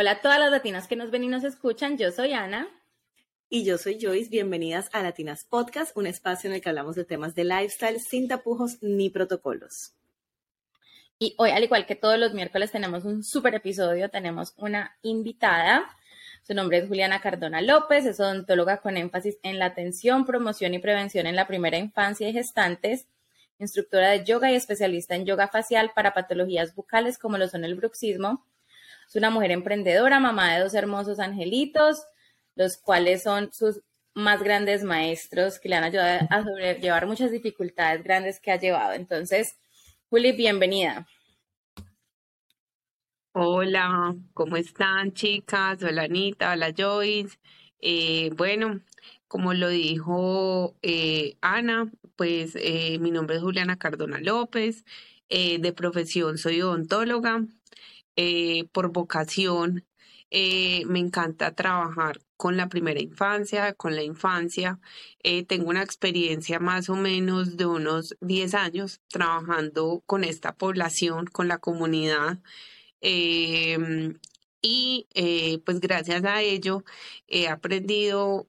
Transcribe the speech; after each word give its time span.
Hola 0.00 0.12
a 0.12 0.20
todas 0.22 0.38
las 0.38 0.50
latinas 0.50 0.88
que 0.88 0.96
nos 0.96 1.10
ven 1.10 1.24
y 1.24 1.28
nos 1.28 1.44
escuchan, 1.44 1.98
yo 1.98 2.10
soy 2.10 2.32
Ana. 2.32 2.66
Y 3.50 3.66
yo 3.66 3.76
soy 3.76 3.98
Joyce, 4.00 4.30
bienvenidas 4.30 4.88
a 4.94 5.02
Latinas 5.02 5.44
Podcast, 5.44 5.94
un 5.94 6.06
espacio 6.06 6.48
en 6.48 6.56
el 6.56 6.62
que 6.62 6.70
hablamos 6.70 6.96
de 6.96 7.04
temas 7.04 7.34
de 7.34 7.44
lifestyle 7.44 8.00
sin 8.00 8.26
tapujos 8.26 8.78
ni 8.80 9.10
protocolos. 9.10 9.92
Y 11.18 11.34
hoy, 11.36 11.50
al 11.50 11.64
igual 11.64 11.84
que 11.84 11.96
todos 11.96 12.18
los 12.18 12.32
miércoles, 12.32 12.72
tenemos 12.72 13.04
un 13.04 13.22
súper 13.22 13.56
episodio, 13.56 14.08
tenemos 14.08 14.54
una 14.56 14.96
invitada. 15.02 15.94
Su 16.46 16.54
nombre 16.54 16.78
es 16.78 16.88
Juliana 16.88 17.20
Cardona 17.20 17.60
López, 17.60 18.06
es 18.06 18.20
odontóloga 18.20 18.78
con 18.78 18.96
énfasis 18.96 19.36
en 19.42 19.58
la 19.58 19.66
atención, 19.66 20.24
promoción 20.24 20.72
y 20.72 20.78
prevención 20.78 21.26
en 21.26 21.36
la 21.36 21.46
primera 21.46 21.76
infancia 21.76 22.26
y 22.26 22.32
gestantes, 22.32 23.06
instructora 23.58 24.12
de 24.12 24.24
yoga 24.24 24.50
y 24.50 24.54
especialista 24.54 25.14
en 25.14 25.26
yoga 25.26 25.48
facial 25.48 25.92
para 25.94 26.14
patologías 26.14 26.74
bucales 26.74 27.18
como 27.18 27.36
lo 27.36 27.48
son 27.48 27.66
el 27.66 27.74
bruxismo. 27.74 28.46
Es 29.10 29.16
una 29.16 29.30
mujer 29.30 29.50
emprendedora, 29.50 30.20
mamá 30.20 30.54
de 30.54 30.60
dos 30.60 30.72
hermosos 30.72 31.18
angelitos, 31.18 32.04
los 32.54 32.76
cuales 32.76 33.24
son 33.24 33.52
sus 33.52 33.80
más 34.14 34.40
grandes 34.40 34.84
maestros 34.84 35.58
que 35.58 35.68
le 35.68 35.74
han 35.74 35.82
ayudado 35.82 36.28
a 36.30 36.44
sobrellevar 36.44 37.08
muchas 37.08 37.32
dificultades 37.32 38.04
grandes 38.04 38.38
que 38.38 38.52
ha 38.52 38.60
llevado. 38.60 38.92
Entonces, 38.92 39.58
Juli, 40.10 40.30
bienvenida. 40.30 41.08
Hola, 43.32 44.14
¿cómo 44.32 44.56
están 44.56 45.12
chicas? 45.12 45.82
Hola 45.82 46.02
Anita, 46.02 46.52
hola 46.52 46.72
Joyce. 46.72 47.36
Eh, 47.80 48.30
bueno, 48.36 48.80
como 49.26 49.54
lo 49.54 49.70
dijo 49.70 50.76
eh, 50.82 51.36
Ana, 51.40 51.90
pues 52.14 52.52
eh, 52.54 53.00
mi 53.00 53.10
nombre 53.10 53.38
es 53.38 53.42
Juliana 53.42 53.76
Cardona 53.76 54.20
López, 54.20 54.84
de 55.28 55.72
profesión 55.72 56.38
soy 56.38 56.62
odontóloga, 56.62 57.44
por 58.72 58.92
vocación 58.92 59.84
eh, 60.30 60.84
me 60.86 61.00
encanta 61.00 61.54
trabajar 61.54 62.20
con 62.36 62.56
la 62.56 62.68
primera 62.68 63.00
infancia, 63.00 63.74
con 63.74 63.96
la 63.96 64.02
infancia. 64.02 64.78
Eh, 65.22 65.44
tengo 65.44 65.68
una 65.70 65.82
experiencia 65.82 66.60
más 66.60 66.88
o 66.88 66.94
menos 66.96 67.56
de 67.56 67.66
unos 67.66 68.16
10 68.20 68.54
años 68.54 69.00
trabajando 69.08 70.02
con 70.06 70.24
esta 70.24 70.54
población, 70.54 71.26
con 71.26 71.48
la 71.48 71.58
comunidad. 71.58 72.38
Em, 73.00 74.18
y 74.62 75.08
eh, 75.14 75.60
pues 75.64 75.80
gracias 75.80 76.24
a 76.24 76.42
ello 76.42 76.84
he 77.26 77.48
aprendido 77.48 78.46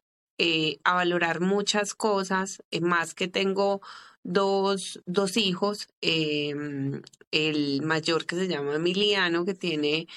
a 0.83 0.95
valorar 0.95 1.39
muchas 1.39 1.93
cosas, 1.93 2.63
más 2.81 3.13
que 3.13 3.27
tengo 3.27 3.81
dos, 4.23 5.01
dos 5.05 5.37
hijos, 5.37 5.87
em, 6.01 7.01
el 7.31 7.81
mayor 7.83 8.25
que 8.25 8.35
se 8.35 8.47
llama 8.47 8.75
Emiliano, 8.75 9.45
que 9.45 9.53
tiene 9.53 10.07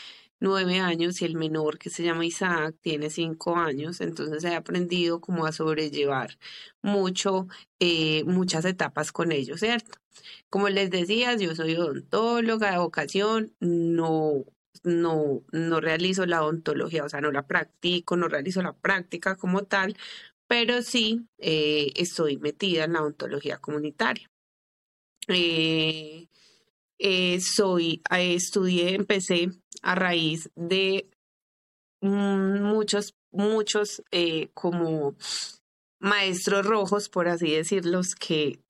nueve 0.41 0.79
años 0.81 1.23
y 1.23 1.25
el 1.25 1.37
menor 1.37 1.79
que 1.79 1.91
se 1.91 2.03
llama 2.05 2.27
Isaac 2.27 2.77
tiene 2.83 3.11
cinco 3.11 3.57
años, 3.57 4.01
entonces 4.01 4.45
he 4.45 4.55
aprendido 4.55 5.21
como 5.21 5.47
a 5.47 5.53
sobrellevar 5.53 6.39
mucho, 6.83 7.49
eh, 7.81 8.25
muchas 8.25 8.65
etapas 8.67 9.13
con 9.13 9.33
ellos, 9.33 9.61
¿cierto? 9.61 9.99
Como 10.51 10.69
les 10.69 10.91
decía, 10.91 11.35
yo 11.37 11.55
soy 11.55 11.75
odontóloga 11.77 12.73
de 12.73 12.79
vocación, 12.79 13.55
no, 13.61 14.45
no, 14.85 15.43
no 15.53 15.81
realizo 15.81 16.27
la 16.27 16.43
odontología, 16.45 17.05
o 17.05 17.09
sea, 17.09 17.21
no 17.21 17.33
la 17.33 17.47
practico, 17.47 18.17
no 18.17 18.29
realizo 18.29 18.63
la 18.63 18.75
práctica 18.75 19.37
como 19.37 19.65
tal, 19.65 19.97
pero 20.47 20.83
sí 20.83 21.27
eh, 21.39 21.93
estoy 21.97 22.39
metida 22.39 22.85
en 22.85 22.95
la 22.95 23.03
odontología 23.03 23.59
comunitaria. 23.59 24.31
Eh, 25.29 26.29
soy, 27.41 28.03
estudié, 28.11 28.95
empecé 28.95 29.51
a 29.83 29.95
raíz 29.95 30.51
de 30.55 31.09
muchos, 32.01 33.15
muchos 33.31 34.03
eh, 34.11 34.51
como 34.55 35.17
maestros 35.99 36.67
rojos, 36.67 37.09
por 37.09 37.29
así 37.29 37.51
decirlos, 37.51 38.15
que 38.15 38.61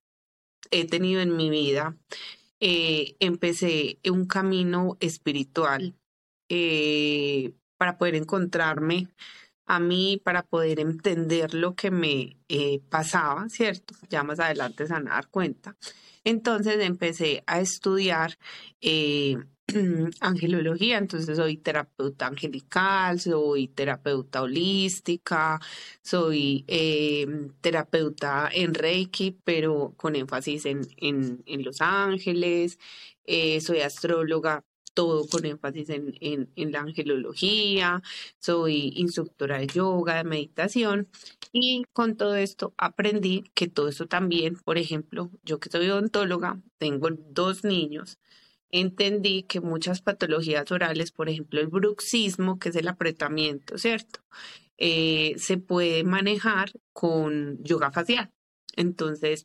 he 0.70 0.86
tenido 0.86 1.20
en 1.20 1.36
mi 1.36 1.50
vida. 1.50 1.96
Eh, 2.60 3.16
empecé 3.20 3.98
un 4.10 4.26
camino 4.26 4.96
espiritual 5.00 5.94
eh, 6.48 7.52
para 7.76 7.98
poder 7.98 8.14
encontrarme 8.14 9.08
a 9.66 9.80
mí, 9.80 10.20
para 10.22 10.42
poder 10.42 10.80
entender 10.80 11.54
lo 11.54 11.74
que 11.74 11.90
me 11.90 12.36
pasaba, 12.88 13.48
¿cierto? 13.48 13.94
Ya 14.08 14.22
más 14.22 14.40
adelante 14.40 14.86
se 14.86 14.92
van 14.92 15.08
a 15.08 15.14
dar 15.14 15.28
cuenta. 15.28 15.76
Entonces 16.24 16.78
empecé 16.80 17.42
a 17.46 17.60
estudiar 17.60 18.38
angelología, 20.20 20.98
entonces 20.98 21.36
soy 21.36 21.56
terapeuta 21.56 22.26
angelical, 22.26 23.18
soy 23.20 23.68
terapeuta 23.68 24.42
holística, 24.42 25.60
soy 26.02 26.64
em, 26.66 27.50
terapeuta 27.60 28.50
en 28.52 28.74
Reiki, 28.74 29.38
pero 29.44 29.94
con 29.96 30.16
énfasis 30.16 30.66
en, 30.66 30.82
en, 30.98 31.42
en 31.46 31.64
Los 31.64 31.80
Ángeles, 31.80 32.78
eh, 33.26 33.60
soy 33.60 33.80
astróloga, 33.80 34.64
todo 34.94 35.26
con 35.26 35.44
énfasis 35.44 35.88
en, 35.90 36.50
la 36.56 36.80
angelología, 36.80 38.02
soy 38.38 38.92
instructora 38.96 39.58
de 39.58 39.66
yoga, 39.66 40.16
de 40.16 40.24
meditación 40.24 41.08
y 41.52 41.84
con 41.92 42.16
todo 42.16 42.36
esto 42.36 42.74
aprendí 42.78 43.44
que 43.54 43.68
todo 43.68 43.88
esto 43.88 44.06
también, 44.06 44.56
por 44.56 44.78
ejemplo, 44.78 45.30
yo 45.42 45.60
que 45.60 45.70
soy 45.70 45.90
odontóloga, 45.90 46.62
tengo 46.78 47.10
dos 47.10 47.64
niños, 47.64 48.18
entendí 48.70 49.44
que 49.44 49.60
muchas 49.60 50.00
patologías 50.02 50.70
orales, 50.72 51.12
por 51.12 51.28
ejemplo 51.28 51.60
el 51.60 51.68
bruxismo, 51.68 52.58
que 52.58 52.70
es 52.70 52.76
el 52.76 52.88
apretamiento, 52.88 53.78
¿cierto? 53.78 54.20
Eh, 54.78 55.34
se 55.38 55.58
puede 55.58 56.04
manejar 56.04 56.72
con 56.92 57.62
yoga 57.62 57.92
facial. 57.92 58.32
Entonces, 58.76 59.44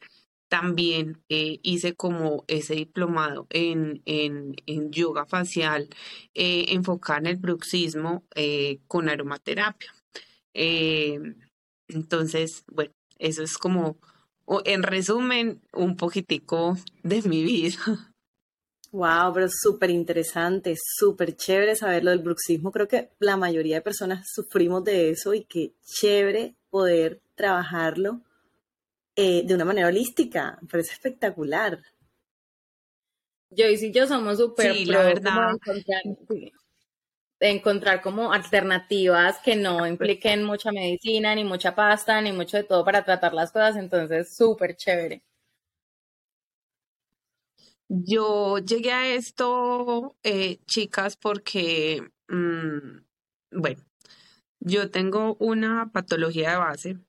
también 0.50 1.22
eh, 1.30 1.60
hice 1.64 1.96
como 1.96 2.44
ese 2.48 2.76
diplomado 2.76 3.48
en, 3.52 4.02
en, 4.06 4.56
en 4.66 4.92
yoga 4.92 5.26
facial 5.26 5.88
eh, 6.34 6.66
en 6.70 7.26
el 7.26 7.38
bruxismo 7.38 8.24
con 8.88 9.10
aromaterapia. 9.10 9.94
entonces, 11.88 12.64
bueno, 12.68 12.92
eso 13.20 13.44
es 13.44 13.58
como, 13.58 13.98
en 14.66 14.84
resumen, 14.84 15.62
un 15.74 15.96
poquitico 15.96 16.78
de 17.04 17.22
mi 17.22 17.44
vida. 17.44 17.78
Wow, 18.92 19.34
pero 19.36 19.48
súper 19.52 19.92
interesante, 19.92 20.76
súper 20.76 21.36
chévere 21.36 21.76
saber 21.76 22.04
lo 22.04 22.10
del 22.10 22.24
bruxismo. 22.24 22.72
Creo 22.72 22.88
que 22.88 23.12
la 23.20 23.38
mayoría 23.38 23.76
de 23.76 23.81
personas 23.84 24.26
sufrimos 24.34 24.84
de 24.84 25.12
eso 25.12 25.36
y 25.36 25.44
qué 25.44 25.76
chévere 25.86 26.56
poder 26.72 27.22
trabajarlo 27.36 28.22
eh, 29.22 29.44
de 29.46 29.53
una 29.53 29.66
manera 29.66 29.90
holística. 29.90 30.57
Me 30.62 30.68
parece 30.69 30.94
espectacular. 30.94 31.78
Joyce 33.52 33.88
y 33.88 33.91
yo 33.91 34.07
somos 34.07 34.38
súper 34.38 34.74
sí, 34.74 34.85
la 34.85 35.00
verdad. 35.00 35.57
encontrar 37.41 38.02
como 38.02 38.31
alternativas 38.31 39.40
que 39.40 39.57
no 39.57 39.85
impliquen 39.85 40.46
mucha 40.46 40.72
medicina, 40.72 41.35
ni 41.35 41.44
mucha 41.44 41.75
pasta, 41.75 42.22
ni 42.22 42.31
mucho 42.31 42.56
de 42.56 42.63
todo 42.63 42.85
para 42.85 43.03
tratar 43.03 43.34
las 43.34 43.52
cosas. 43.52 43.75
Entonces, 43.75 44.34
súper 44.34 44.78
chévere. 44.78 45.22
Yo 47.90 48.59
llegué 48.59 48.94
a 48.94 49.13
esto, 49.13 50.16
eh, 50.24 50.59
chicas, 50.66 51.18
porque, 51.18 52.09
mm, 52.30 53.00
bueno, 53.51 53.84
yo 54.62 54.90
tengo 54.90 55.36
una 55.41 55.91
patología 55.91 56.51
de 56.51 56.57
base 56.57 57.09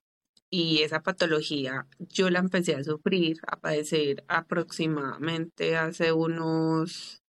y 0.51 0.83
esa 0.83 1.01
patología 1.01 1.87
yo 1.99 2.29
la 2.29 2.39
empecé 2.39 2.75
a 2.75 2.83
sufrir, 2.83 3.39
a 3.47 3.59
padecer 3.59 4.23
aproximadamente 4.27 5.77
hace 5.77 6.11
unos 6.11 7.23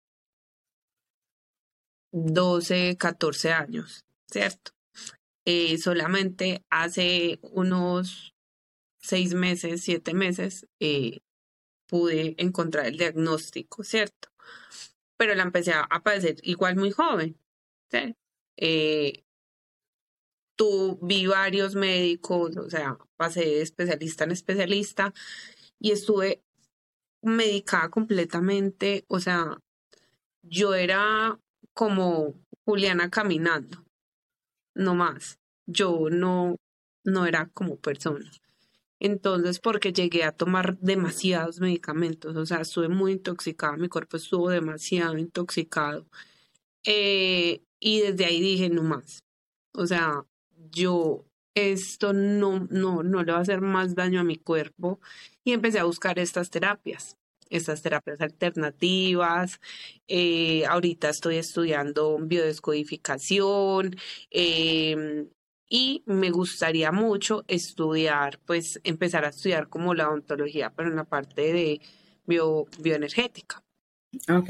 12, 2.12 2.98
14 2.98 3.52
años, 3.52 4.06
¿cierto? 4.32 4.72
Eh, 5.46 5.78
solamente 5.78 6.64
hace 6.70 7.40
unos 7.44 8.34
seis 9.00 9.34
meses, 9.34 9.82
siete 9.84 10.14
meses, 10.14 10.68
eh, 10.80 11.20
pude 11.88 12.36
encontrar 12.38 12.86
el 12.86 12.98
diagnóstico, 12.98 13.84
¿cierto? 13.84 14.30
Pero 15.18 15.36
la 15.36 15.44
empecé 15.44 15.74
a 15.74 15.88
padecer 16.04 16.38
igual 16.44 16.78
muy 16.78 16.92
joven. 16.92 17.38
¿sí? 17.92 18.16
Eh, 18.58 19.24
tú 20.60 21.00
vi 21.02 21.26
varios 21.26 21.74
médicos, 21.76 22.58
o 22.58 22.70
sea, 22.70 22.98
pasé 23.16 23.40
de 23.40 23.62
especialista 23.62 24.26
en 24.26 24.32
especialista 24.32 25.14
y 25.80 25.92
estuve 25.92 26.44
medicada 27.22 27.90
completamente, 27.90 29.06
o 29.08 29.22
sea, 29.22 29.58
yo 30.44 30.74
era 30.74 31.40
como 31.74 32.36
Juliana 32.66 33.10
caminando, 33.10 33.86
no 34.76 34.96
más. 34.96 35.40
Yo 35.66 36.10
no, 36.12 36.58
no 37.06 37.26
era 37.26 37.50
como 37.54 37.78
persona. 37.78 38.30
Entonces, 39.00 39.60
porque 39.62 39.94
llegué 39.94 40.26
a 40.26 40.34
tomar 40.34 40.78
demasiados 40.80 41.62
medicamentos, 41.62 42.36
o 42.36 42.46
sea, 42.46 42.62
estuve 42.62 42.90
muy 42.90 43.14
intoxicada, 43.14 43.78
mi 43.78 43.88
cuerpo 43.88 44.18
estuvo 44.18 44.50
demasiado 44.50 45.18
intoxicado. 45.18 46.06
Eh, 46.84 47.64
y 47.80 48.02
desde 48.02 48.26
ahí 48.26 48.42
dije, 48.42 48.70
no 48.70 48.84
más. 48.84 49.24
O 49.74 49.88
sea, 49.88 50.26
yo 50.72 51.26
esto 51.56 52.14
no, 52.14 52.68
no, 52.70 53.04
no 53.04 53.24
le 53.24 53.32
va 53.32 53.40
a 53.40 53.42
hacer 53.42 53.62
más 53.62 53.96
daño 53.96 54.22
a 54.22 54.24
mi 54.24 54.38
cuerpo 54.38 55.00
y 55.44 55.54
empecé 55.54 55.80
a 55.80 55.86
buscar 55.86 56.20
estas 56.20 56.50
terapias 56.50 57.20
estas 57.50 57.82
terapias 57.82 58.22
alternativas. 58.22 59.60
Eh, 60.08 60.66
ahorita 60.66 61.10
estoy 61.10 61.38
estudiando 61.38 62.18
biodescodificación 62.20 63.96
em, 64.30 65.30
y 65.70 66.04
me 66.06 66.30
gustaría 66.32 66.92
mucho 66.92 67.44
estudiar, 67.48 68.40
pues 68.46 68.80
empezar 68.84 69.26
a 69.26 69.30
estudiar 69.30 69.70
como 69.70 69.94
la 69.94 70.10
odontología, 70.10 70.72
pero 70.76 70.90
en 70.90 70.96
la 70.96 71.04
parte 71.04 71.54
de 71.54 71.82
bio, 72.26 72.66
bioenergética. 72.80 73.64
Ok. 74.30 74.50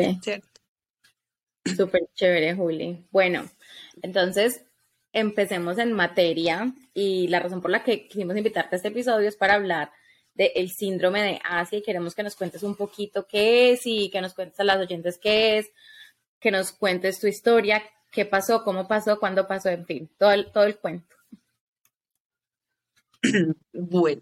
Súper 1.75 2.09
chévere, 2.13 2.55
Juli. 2.55 3.05
Bueno, 3.11 3.43
entonces 4.01 4.63
empecemos 5.13 5.77
en 5.77 5.93
materia 5.93 6.73
y 6.93 7.27
la 7.27 7.39
razón 7.39 7.61
por 7.61 7.71
la 7.71 7.83
que 7.83 8.07
quisimos 8.07 8.37
invitarte 8.37 8.75
a 8.75 8.77
este 8.77 8.89
episodio 8.89 9.27
es 9.27 9.35
para 9.35 9.55
hablar 9.55 9.91
del 10.35 10.69
síndrome 10.69 11.21
de 11.21 11.39
Asia 11.43 11.79
y 11.79 11.83
queremos 11.83 12.15
que 12.15 12.23
nos 12.23 12.35
cuentes 12.35 12.63
un 12.63 12.75
poquito 12.75 13.27
qué 13.27 13.71
es 13.71 13.81
y 13.85 14.09
que 14.09 14.21
nos 14.21 14.33
cuentes 14.33 14.59
a 14.59 14.63
las 14.63 14.77
oyentes 14.77 15.17
qué 15.17 15.57
es, 15.57 15.71
que 16.39 16.51
nos 16.51 16.71
cuentes 16.71 17.19
tu 17.19 17.27
historia, 17.27 17.83
qué 18.11 18.25
pasó, 18.25 18.63
cómo 18.63 18.87
pasó, 18.87 19.19
cuándo 19.19 19.47
pasó, 19.47 19.69
en 19.69 19.85
fin, 19.85 20.09
todo 20.17 20.31
el, 20.31 20.51
todo 20.51 20.63
el 20.63 20.77
cuento. 20.77 21.15
Bueno, 23.73 24.21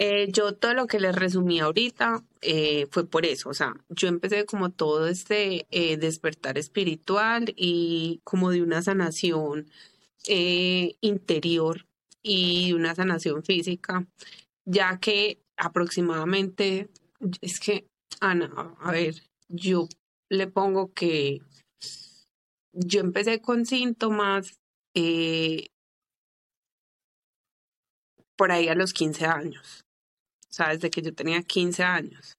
eh, 0.00 0.28
yo 0.30 0.54
todo 0.54 0.74
lo 0.74 0.86
que 0.86 1.00
les 1.00 1.12
resumí 1.16 1.58
ahorita 1.58 2.24
eh, 2.40 2.86
fue 2.92 3.04
por 3.04 3.26
eso, 3.26 3.48
o 3.48 3.54
sea, 3.54 3.74
yo 3.88 4.06
empecé 4.06 4.46
como 4.46 4.70
todo 4.70 5.08
este 5.08 5.66
eh, 5.72 5.96
despertar 5.96 6.56
espiritual 6.56 7.52
y 7.56 8.20
como 8.22 8.50
de 8.52 8.62
una 8.62 8.80
sanación 8.80 9.68
interior 11.00 11.86
y 12.22 12.74
una 12.74 12.94
sanación 12.94 13.42
física, 13.42 14.06
ya 14.64 14.98
que 15.00 15.40
aproximadamente, 15.56 16.90
es 17.40 17.58
que, 17.58 17.88
Ana, 18.20 18.76
a 18.78 18.92
ver, 18.92 19.14
yo 19.48 19.88
le 20.28 20.46
pongo 20.46 20.92
que 20.92 21.40
yo 22.72 23.00
empecé 23.00 23.40
con 23.40 23.66
síntomas 23.66 24.60
por 28.36 28.52
ahí 28.52 28.68
a 28.68 28.74
los 28.74 28.92
15 28.92 29.26
años 29.26 29.87
o 30.50 30.52
sea, 30.52 30.70
desde 30.70 30.90
que 30.90 31.02
yo 31.02 31.14
tenía 31.14 31.42
15 31.42 31.82
años. 31.82 32.36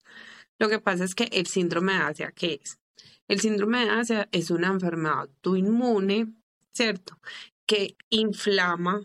Lo 0.57 0.69
que 0.69 0.79
pasa 0.79 1.03
es 1.03 1.15
que 1.15 1.29
el 1.31 1.47
síndrome 1.47 1.93
de 1.93 1.99
Asia, 1.99 2.31
¿qué 2.31 2.59
es? 2.61 2.79
El 3.27 3.39
síndrome 3.39 3.85
de 3.85 3.91
Asia 3.91 4.29
es 4.31 4.49
una 4.49 4.67
enfermedad 4.67 5.19
autoinmune, 5.19 6.33
¿cierto? 6.73 7.19
Que 7.65 7.95
inflama 8.09 9.01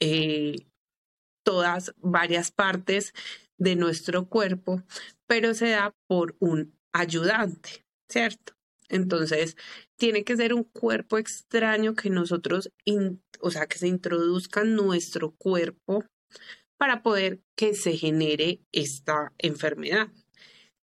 eh, 0.00 0.68
todas, 1.42 1.92
varias 1.98 2.50
partes 2.52 3.12
de 3.58 3.74
nuestro 3.74 4.28
cuerpo, 4.28 4.82
pero 5.26 5.54
se 5.54 5.70
da 5.70 5.94
por 6.06 6.36
un 6.38 6.78
ayudante, 6.92 7.84
¿cierto? 8.08 8.54
Entonces, 8.88 9.56
tiene 9.96 10.24
que 10.24 10.36
ser 10.36 10.54
un 10.54 10.64
cuerpo 10.64 11.18
extraño 11.18 11.94
que 11.94 12.10
nosotros, 12.10 12.70
o 13.40 13.50
sea, 13.50 13.66
que 13.66 13.78
se 13.78 13.88
introduzca 13.88 14.62
en 14.62 14.76
nuestro 14.76 15.32
cuerpo 15.32 16.04
para 16.78 17.02
poder 17.02 17.40
que 17.56 17.74
se 17.74 17.96
genere 17.96 18.60
esta 18.72 19.32
enfermedad. 19.38 20.08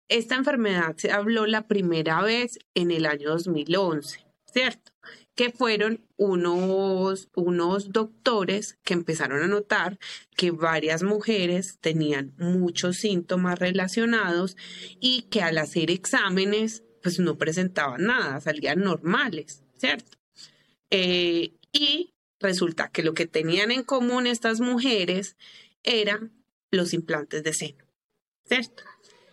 Esta 0.08 0.34
enfermedad 0.34 0.96
se 0.96 1.12
habló 1.12 1.46
la 1.46 1.68
primera 1.68 2.22
vez 2.22 2.58
en 2.74 2.90
el 2.90 3.06
año 3.06 3.30
2011, 3.30 4.26
¿cierto? 4.52 4.92
Que 5.34 5.50
fueron 5.50 6.04
unos, 6.16 7.28
unos 7.34 7.92
doctores 7.92 8.78
que 8.82 8.94
empezaron 8.94 9.42
a 9.42 9.46
notar 9.46 9.98
que 10.36 10.50
varias 10.50 11.02
mujeres 11.02 11.78
tenían 11.80 12.34
muchos 12.36 12.98
síntomas 12.98 13.58
relacionados 13.58 14.56
y 15.00 15.22
que 15.30 15.42
al 15.42 15.56
hacer 15.58 15.90
exámenes 15.90 16.82
pues 17.02 17.18
no 17.18 17.36
presentaban 17.36 18.04
nada, 18.04 18.40
salían 18.40 18.80
normales, 18.80 19.62
¿cierto? 19.76 20.18
Eh, 20.90 21.54
y 21.72 22.12
resulta 22.38 22.90
que 22.90 23.02
lo 23.02 23.14
que 23.14 23.26
tenían 23.26 23.70
en 23.70 23.82
común 23.82 24.26
estas 24.26 24.60
mujeres 24.60 25.36
eran 25.82 26.44
los 26.70 26.92
implantes 26.94 27.42
de 27.42 27.52
seno, 27.52 27.84
¿cierto? 28.44 28.84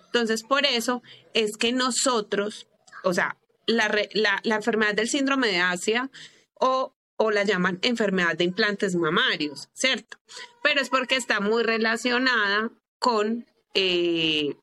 Entonces, 0.08 0.44
por 0.44 0.66
eso 0.66 1.04
es 1.34 1.58
que 1.58 1.72
nosotros, 1.72 2.68
o 3.04 3.14
sea, 3.14 3.38
la, 3.68 3.90
la, 4.44 4.56
enfermedad 4.56 4.96
del 4.96 5.08
síndrome 5.08 5.48
de 5.48 5.60
Asia 5.60 6.10
o, 6.56 6.96
o 7.18 7.32
la 7.32 7.44
llaman 7.44 7.80
enfermedad 7.84 8.36
de 8.36 8.46
implantes 8.46 8.96
mamarios, 8.96 9.70
¿cierto? 9.74 10.18
Pero 10.64 10.82
es 10.82 10.90
porque 10.90 11.16
está 11.16 11.40
muy 11.40 11.62
relacionada 11.64 12.72
con, 12.98 13.46
eh, 13.76 14.56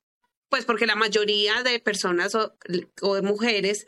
pues 0.48 0.64
porque 0.64 0.86
la 0.86 0.96
mayoría 0.96 1.62
de 1.62 1.78
personas 1.78 2.34
o, 2.34 2.56
o 3.02 3.14
de 3.14 3.22
mujeres 3.22 3.86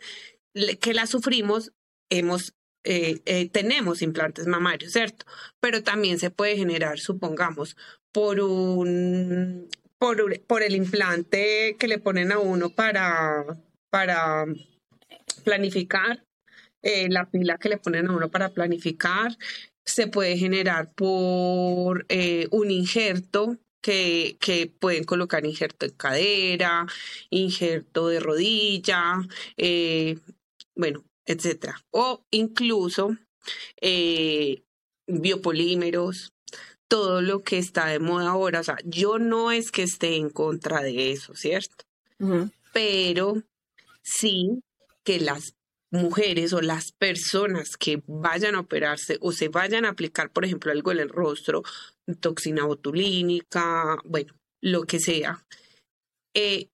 que 0.80 0.94
la 0.94 1.06
sufrimos 1.06 1.72
hemos 2.10 2.54
eh, 2.84 3.20
eh, 3.26 3.48
tenemos 3.50 4.02
implantes 4.02 4.46
mamarios, 4.46 4.92
¿cierto? 4.92 5.26
Pero 5.60 5.82
también 5.82 6.18
se 6.18 6.30
puede 6.30 6.56
generar, 6.56 6.98
supongamos, 6.98 7.76
por 8.12 8.40
un 8.40 9.68
por, 9.98 10.62
el 10.62 10.74
implante 10.74 11.76
que 11.78 11.88
le 11.88 11.98
ponen 11.98 12.32
a 12.32 12.38
uno 12.38 12.70
para, 12.70 13.44
planificar, 15.44 16.24
eh, 16.82 17.08
la 17.10 17.28
pila 17.30 17.58
que 17.58 17.68
le 17.68 17.78
ponen 17.78 18.08
a 18.08 18.16
uno 18.16 18.30
para 18.30 18.50
planificar, 18.50 19.36
se 19.84 20.06
puede 20.06 20.36
generar 20.36 20.92
por 20.94 22.06
un 22.50 22.70
injerto 22.70 23.58
que, 23.82 24.36
que, 24.40 24.66
pueden 24.66 25.04
colocar 25.04 25.44
injerto 25.44 25.86
en 25.86 25.92
cadera, 25.92 26.86
injerto 27.30 28.08
de 28.08 28.20
rodilla, 28.20 29.14
bueno, 30.76 31.07
etcétera. 31.28 31.84
O 31.90 32.24
incluso 32.30 33.16
eh, 33.80 34.62
biopolímeros, 35.06 36.32
todo 36.88 37.20
lo 37.20 37.42
que 37.42 37.58
está 37.58 37.86
de 37.86 37.98
moda 37.98 38.30
ahora. 38.30 38.60
O 38.60 38.64
sea, 38.64 38.78
yo 38.84 39.18
no 39.18 39.52
es 39.52 39.70
que 39.70 39.82
esté 39.82 40.16
en 40.16 40.30
contra 40.30 40.82
de 40.82 41.12
eso, 41.12 41.34
¿cierto? 41.34 41.84
Pero 42.72 43.42
sí 44.02 44.62
que 45.04 45.20
las 45.20 45.54
mujeres 45.90 46.52
o 46.52 46.60
las 46.60 46.92
personas 46.92 47.76
que 47.78 48.02
vayan 48.06 48.54
a 48.54 48.60
operarse 48.60 49.18
o 49.20 49.32
se 49.32 49.48
vayan 49.48 49.84
a 49.84 49.90
aplicar, 49.90 50.32
por 50.32 50.44
ejemplo, 50.44 50.72
algo 50.72 50.92
en 50.92 51.00
el 51.00 51.08
rostro, 51.10 51.62
toxina 52.20 52.64
botulínica, 52.64 53.98
bueno, 54.04 54.34
lo 54.60 54.84
que 54.84 54.98
sea, 54.98 55.44
eh, 56.34 56.68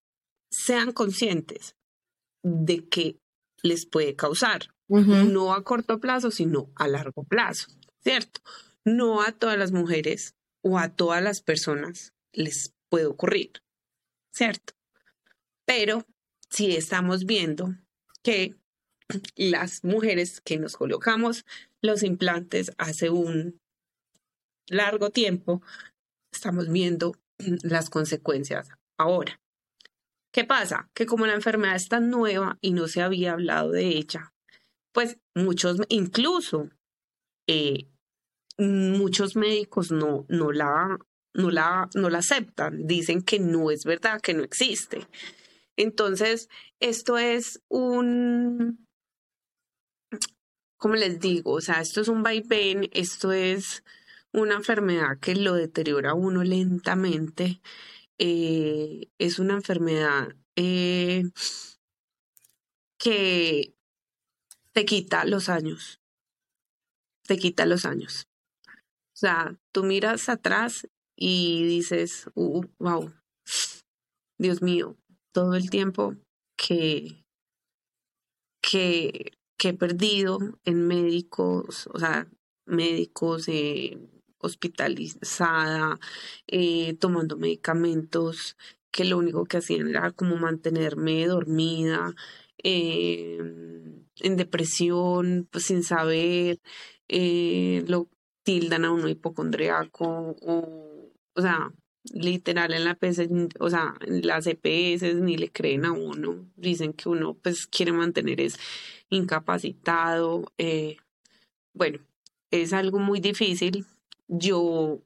sean 0.50 0.92
conscientes 0.92 1.76
de 2.42 2.88
que 2.88 3.18
les 3.64 3.87
puede 3.87 4.14
causar, 4.14 4.68
no 4.88 5.54
a 5.54 5.64
corto 5.64 5.99
plazo, 5.99 6.30
sino 6.30 6.71
a 6.76 6.87
largo 6.87 7.25
plazo, 7.25 7.68
¿cierto? 8.02 8.42
No 8.85 9.23
a 9.23 9.33
todas 9.33 9.59
las 9.59 9.73
mujeres 9.73 10.37
o 10.62 10.78
a 10.78 10.90
todas 10.90 11.23
las 11.23 11.40
personas 11.40 12.12
les 12.33 12.75
puede 12.90 13.06
ocurrir, 13.06 13.62
¿cierto? 14.33 14.75
Pero 15.64 16.04
si 16.50 16.76
estamos 16.76 17.25
viendo 17.25 17.75
que 18.23 18.54
las 19.37 19.83
mujeres 19.83 20.42
que 20.42 20.59
nos 20.59 20.76
colocamos 20.76 21.47
los 21.80 22.02
implantes 22.02 22.71
hace 22.76 23.09
un 23.09 23.61
largo 24.68 25.09
tiempo, 25.09 25.62
estamos 26.30 26.68
viendo 26.68 27.16
las 27.62 27.88
consecuencias 27.88 28.68
ahora. 28.99 29.40
¿Qué 30.34 30.42
pasa? 30.42 30.90
Que 30.94 31.06
como 31.06 31.26
la 31.26 31.34
enfermedad 31.34 31.76
es 31.76 31.88
tan 31.88 32.10
nueva 32.10 32.58
y 32.60 32.72
no 32.72 32.88
se 32.88 33.02
había 33.02 33.34
hablado 33.34 33.70
de 33.70 33.86
ella, 33.86 34.34
pues 34.90 35.16
muchos, 35.32 35.78
incluso 35.88 36.70
eh, 37.46 37.86
muchos 38.58 39.36
médicos 39.36 39.92
no, 39.92 40.26
no, 40.28 40.50
la, 40.50 40.98
no, 41.34 41.50
la, 41.52 41.88
no 41.94 42.10
la 42.10 42.18
aceptan, 42.18 42.84
dicen 42.84 43.22
que 43.22 43.38
no 43.38 43.70
es 43.70 43.84
verdad, 43.84 44.20
que 44.20 44.34
no 44.34 44.42
existe. 44.42 45.06
Entonces, 45.76 46.48
esto 46.80 47.16
es 47.16 47.62
un, 47.68 48.88
¿cómo 50.76 50.96
les 50.96 51.20
digo? 51.20 51.52
O 51.52 51.60
sea, 51.60 51.80
esto 51.80 52.00
es 52.00 52.08
un 52.08 52.24
vaivén, 52.24 52.90
esto 52.92 53.30
es 53.30 53.84
una 54.32 54.56
enfermedad 54.56 55.20
que 55.20 55.36
lo 55.36 55.54
deteriora 55.54 56.14
uno 56.14 56.42
lentamente 56.42 57.60
eh, 58.18 59.09
es 59.18 59.38
una 59.38 59.54
enfermedad 59.54 60.35
eh, 60.56 61.25
que 62.99 63.75
te 64.73 64.85
quita 64.85 65.25
los 65.25 65.49
años, 65.49 66.00
te 67.26 67.37
quita 67.38 67.66
los 67.66 67.85
años. 67.85 68.26
O 68.68 69.16
sea, 69.16 69.59
tú 69.73 69.85
miras 69.85 70.28
atrás 70.28 70.88
y 71.16 71.64
dices, 71.64 72.28
uh, 72.35 72.64
wow, 72.78 73.12
Dios 74.38 74.62
mío, 74.62 74.97
todo 75.33 75.54
el 75.54 75.71
tiempo 75.71 76.16
que, 76.56 77.25
que 78.61 79.38
que 79.64 79.71
he 79.71 79.75
perdido 79.75 80.38
en 80.64 80.87
médicos, 80.87 81.88
o 81.92 81.99
sea, 81.99 82.28
médicos 82.66 83.49
eh, 83.49 83.99
hospitalizada, 84.44 85.98
eh, 86.46 86.94
tomando 87.00 87.36
medicamentos 87.36 88.56
que 88.90 89.04
lo 89.04 89.18
único 89.18 89.44
que 89.46 89.58
hacían 89.58 89.88
era 89.88 90.12
como 90.12 90.36
mantenerme 90.36 91.26
dormida, 91.26 92.14
eh, 92.62 93.38
en 94.20 94.36
depresión, 94.36 95.48
pues 95.50 95.64
sin 95.66 95.82
saber, 95.82 96.60
eh, 97.08 97.84
lo 97.88 98.08
tildan 98.44 98.84
a 98.84 98.92
uno 98.92 99.08
hipocondriaco, 99.08 100.36
o, 100.40 101.40
sea, 101.40 101.72
literal 102.12 102.74
en 102.74 102.84
la 102.84 102.94
PS, 102.94 103.28
o 103.60 103.70
sea, 103.70 103.94
en 104.06 104.26
las 104.26 104.46
EPS 104.46 105.14
ni 105.14 105.36
le 105.36 105.50
creen 105.50 105.84
a 105.86 105.92
uno, 105.92 106.46
dicen 106.56 106.92
que 106.92 107.08
uno 107.08 107.34
pues 107.34 107.66
quiere 107.66 107.92
mantener 107.92 108.40
es 108.40 108.58
incapacitado, 109.10 110.44
bueno, 111.74 111.98
es 112.50 112.72
algo 112.72 112.98
muy 112.98 113.20
difícil. 113.20 113.86
Yo 114.28 115.02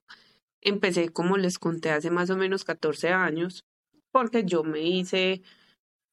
empecé, 0.61 1.11
como 1.11 1.37
les 1.37 1.59
conté, 1.59 1.91
hace 1.91 2.11
más 2.11 2.31
o 2.31 2.37
menos 2.37 2.65
14 2.65 3.11
años, 3.11 3.65
porque 4.13 4.45
yo 4.45 4.65
me 4.65 4.83
hice, 4.83 5.43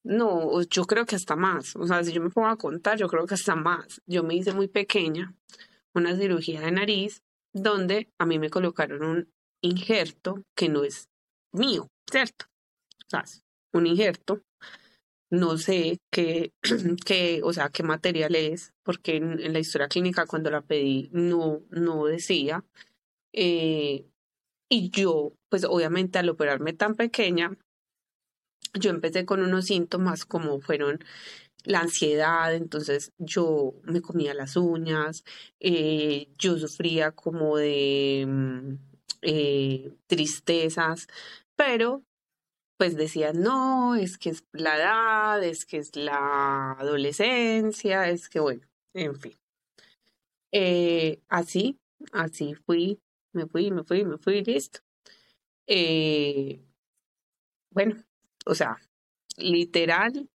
no, 0.04 0.62
yo 0.62 0.84
creo 0.84 1.06
que 1.06 1.16
hasta 1.16 1.36
más, 1.36 1.76
o 1.76 1.86
sea, 1.86 2.04
si 2.04 2.12
yo 2.12 2.20
me 2.22 2.30
pongo 2.30 2.48
a 2.48 2.56
contar, 2.56 2.98
yo 2.98 3.08
creo 3.08 3.26
que 3.26 3.34
hasta 3.34 3.56
más. 3.56 4.00
Yo 4.06 4.22
me 4.22 4.34
hice 4.34 4.52
muy 4.52 4.68
pequeña 4.68 5.34
una 5.94 6.16
cirugía 6.16 6.60
de 6.60 6.72
nariz 6.72 7.22
donde 7.52 8.08
a 8.18 8.26
mí 8.26 8.38
me 8.38 8.50
colocaron 8.50 9.02
un 9.02 9.32
injerto 9.62 10.42
que 10.54 10.68
no 10.68 10.84
es 10.84 11.08
mío, 11.52 11.88
¿cierto? 12.10 12.46
O 13.06 13.08
sea, 13.08 13.24
un 13.72 13.86
injerto. 13.86 14.42
No 15.28 15.58
sé 15.58 15.98
qué, 16.12 16.52
qué, 17.04 17.40
o 17.42 17.52
sea, 17.52 17.70
qué 17.70 17.82
material 17.82 18.36
es, 18.36 18.72
porque 18.84 19.16
en, 19.16 19.52
la 19.52 19.58
historia 19.58 19.88
clínica 19.88 20.26
cuando 20.26 20.50
la 20.50 20.60
pedí 20.60 21.08
no, 21.12 21.62
no 21.70 22.04
decía. 22.04 22.64
Eh, 23.36 24.06
y 24.68 24.90
yo, 24.90 25.34
pues 25.50 25.64
obviamente 25.64 26.18
al 26.18 26.30
operarme 26.30 26.72
tan 26.72 26.94
pequeña, 26.94 27.56
yo 28.74 28.90
empecé 28.90 29.26
con 29.26 29.42
unos 29.42 29.66
síntomas 29.66 30.24
como 30.24 30.60
fueron 30.60 31.04
la 31.64 31.80
ansiedad, 31.80 32.54
entonces 32.54 33.12
yo 33.18 33.74
me 33.84 34.00
comía 34.00 34.34
las 34.34 34.56
uñas, 34.56 35.24
eh, 35.60 36.28
yo 36.38 36.58
sufría 36.58 37.12
como 37.12 37.56
de 37.58 38.24
mm, 38.26 38.72
eh, 39.22 39.92
tristezas, 40.06 41.06
pero 41.56 42.02
pues 42.78 42.96
decían, 42.96 43.42
no, 43.42 43.96
es 43.96 44.18
que 44.18 44.30
es 44.30 44.44
la 44.52 44.76
edad, 44.76 45.44
es 45.44 45.66
que 45.66 45.78
es 45.78 45.94
la 45.96 46.72
adolescencia, 46.72 48.08
es 48.08 48.28
que 48.28 48.40
bueno, 48.40 48.62
en 48.94 49.16
fin. 49.16 49.34
Así, 51.28 51.78
así 52.12 52.54
fui, 52.54 52.98
me 53.36 53.46
fui, 53.46 53.70
me 53.70 53.84
fui, 53.84 54.04
me 54.04 54.18
fui, 54.18 54.42
listo. 54.44 54.80
Eh, 55.68 56.62
bueno, 57.70 57.96
o 58.46 58.54
sea, 58.54 58.78
literal, 59.36 60.28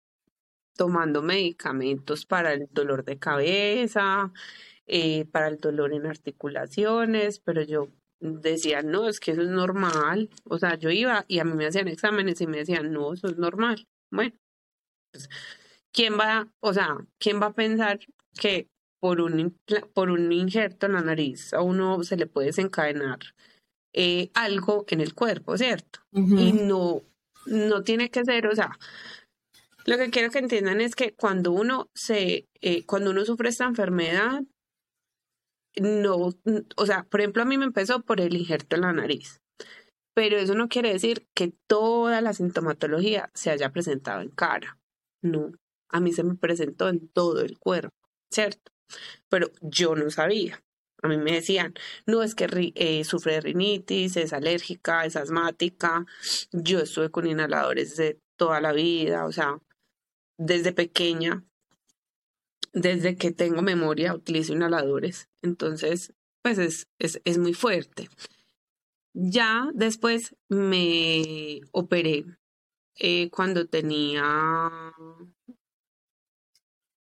tomando 0.75 1.22
medicamentos 1.24 2.25
para 2.25 2.53
el 2.53 2.67
dolor 2.72 3.05
de 3.05 3.20
cabeza, 3.20 4.31
eh, 4.88 5.25
para 5.25 5.48
el 5.50 5.58
dolor 5.60 5.93
en 5.93 6.08
articulaciones, 6.08 7.39
pero 7.39 7.63
yo 7.63 7.89
decía, 8.20 8.84
no, 8.84 9.10
es 9.10 9.20
que 9.20 9.31
eso 9.31 9.41
es 9.43 9.50
normal. 9.50 10.29
O 10.46 10.60
sea, 10.60 10.75
yo 10.77 10.89
iba 10.91 11.25
y 11.27 11.39
a 11.39 11.46
mí 11.46 11.53
me 11.53 11.67
hacían 11.67 11.88
exámenes 11.88 12.41
y 12.41 12.48
me 12.48 12.58
decían, 12.60 12.91
no, 12.93 13.13
eso 13.13 13.27
es 13.27 13.38
normal. 13.38 13.88
Bueno, 14.12 14.34
pues, 15.12 15.29
¿quién 15.93 16.20
va, 16.20 16.48
o 16.62 16.74
sea, 16.74 16.98
quién 17.20 17.41
va 17.41 17.48
a 17.48 17.53
pensar 17.55 18.00
que 18.39 18.71
por 19.01 19.20
un, 19.20 19.60
por 19.93 20.12
un 20.12 20.31
injerto 20.31 20.86
en 20.86 20.93
la 20.93 21.01
nariz 21.01 21.53
a 21.53 21.62
uno 21.62 22.03
se 22.03 22.15
le 22.15 22.27
puede 22.27 22.48
desencadenar 22.48 23.20
eh, 23.93 24.31
algo 24.36 24.86
en 24.88 25.01
el 25.01 25.13
cuerpo, 25.13 25.58
¿cierto? 25.58 26.00
Y 26.13 26.53
no, 26.53 27.01
no 27.48 27.84
tiene 27.84 28.10
que 28.10 28.24
ser, 28.24 28.48
o 28.48 28.55
sea, 28.55 28.72
lo 29.86 29.98
que 29.98 30.12
quiero 30.12 30.29
que 30.29 30.39
entiendan 30.39 30.79
es 30.79 30.96
que 30.96 31.13
cuando 31.13 31.51
uno 31.51 31.89
se, 31.93 32.48
eh, 32.62 32.86
cuando 32.86 33.10
uno 33.10 33.25
sufre 33.25 33.50
esta 33.50 33.65
enfermedad, 33.65 34.43
no, 35.81 36.29
o 36.77 36.86
sea, 36.86 37.03
por 37.03 37.22
ejemplo, 37.22 37.41
a 37.41 37.46
mí 37.46 37.58
me 37.58 37.65
empezó 37.65 38.01
por 38.01 38.22
el 38.22 38.36
injerto 38.36 38.75
en 38.75 38.84
la 38.84 38.93
nariz, 38.93 39.41
pero 40.13 40.38
eso 40.38 40.53
no 40.53 40.70
quiere 40.70 40.93
decir 40.93 41.27
que 41.34 41.53
toda 41.67 42.22
la 42.22 42.34
sintomatología 42.34 43.31
se 43.34 43.50
haya 43.50 43.72
presentado 43.72 44.22
en 44.22 44.29
cara. 44.29 44.77
No, 45.24 45.51
a 45.89 46.00
mí 46.00 46.13
se 46.13 46.24
me 46.24 46.36
presentó 46.36 46.88
en 46.88 47.08
todo 47.08 47.41
el 47.41 47.58
cuerpo, 47.58 47.96
¿cierto? 48.31 48.72
Pero 49.29 49.51
yo 49.62 49.95
no 49.95 50.10
sabía. 50.10 50.63
A 51.03 51.07
mí 51.07 51.17
me 51.17 51.31
decían, 51.31 51.74
no 52.05 52.21
es 52.21 52.36
que 52.36 52.71
eh, 52.75 53.03
sufre 53.03 53.33
de 53.33 53.41
rinitis, 53.41 54.17
es 54.17 54.33
alérgica, 54.33 55.05
es 55.05 55.15
asmática. 55.15 56.05
Yo 56.51 56.79
estuve 56.79 57.10
con 57.10 57.27
inhaladores 57.27 57.98
de 57.98 58.19
toda 58.38 58.62
la 58.62 58.71
vida, 58.71 59.25
o 59.25 59.31
sea, 59.31 59.60
desde 60.38 60.74
pequeña, 60.74 61.43
desde 62.74 63.15
que 63.15 63.31
tengo 63.31 63.62
memoria, 63.62 64.13
utilizo 64.13 64.53
inhaladores. 64.53 65.27
Entonces, 65.41 66.13
pues 66.43 66.57
es, 66.60 66.88
es, 67.00 67.19
es 67.25 67.38
muy 67.38 67.53
fuerte. 67.53 68.10
Ya 69.13 69.69
después 69.74 70.36
me 70.50 71.62
operé 71.71 72.25
eh, 72.95 73.29
cuando 73.31 73.67
tenía 73.67 74.71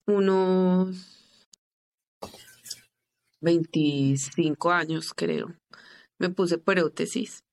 unos 0.07 1.16
25 3.41 4.71
años, 4.71 5.13
creo. 5.15 5.55
Me 6.19 6.31
puse 6.31 6.59
prótesis. 6.59 7.45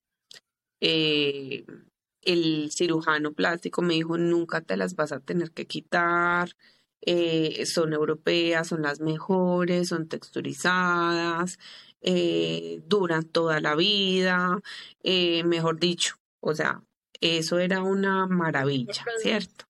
Eh, 0.79 1.65
el 2.21 2.71
cirujano 2.71 3.33
plástico 3.33 3.81
me 3.81 3.95
dijo, 3.95 4.17
nunca 4.17 4.61
te 4.61 4.77
las 4.77 4.95
vas 4.95 5.11
a 5.11 5.19
tener 5.19 5.51
que 5.51 5.67
quitar. 5.67 6.49
Eh, 7.01 7.65
son 7.65 7.93
europeas, 7.93 8.67
son 8.67 8.81
las 8.81 9.01
mejores, 9.01 9.89
son 9.89 10.07
texturizadas, 10.07 11.59
eh, 12.01 12.81
duran 12.85 13.23
toda 13.25 13.59
la 13.59 13.75
vida, 13.75 14.61
mejor 15.03 15.79
dicho, 15.79 16.15
o 16.39 16.53
sea, 16.55 16.81
eso 17.19 17.59
era 17.59 17.81
una 17.81 18.27
maravilla, 18.27 19.05
¿cierto? 19.21 19.65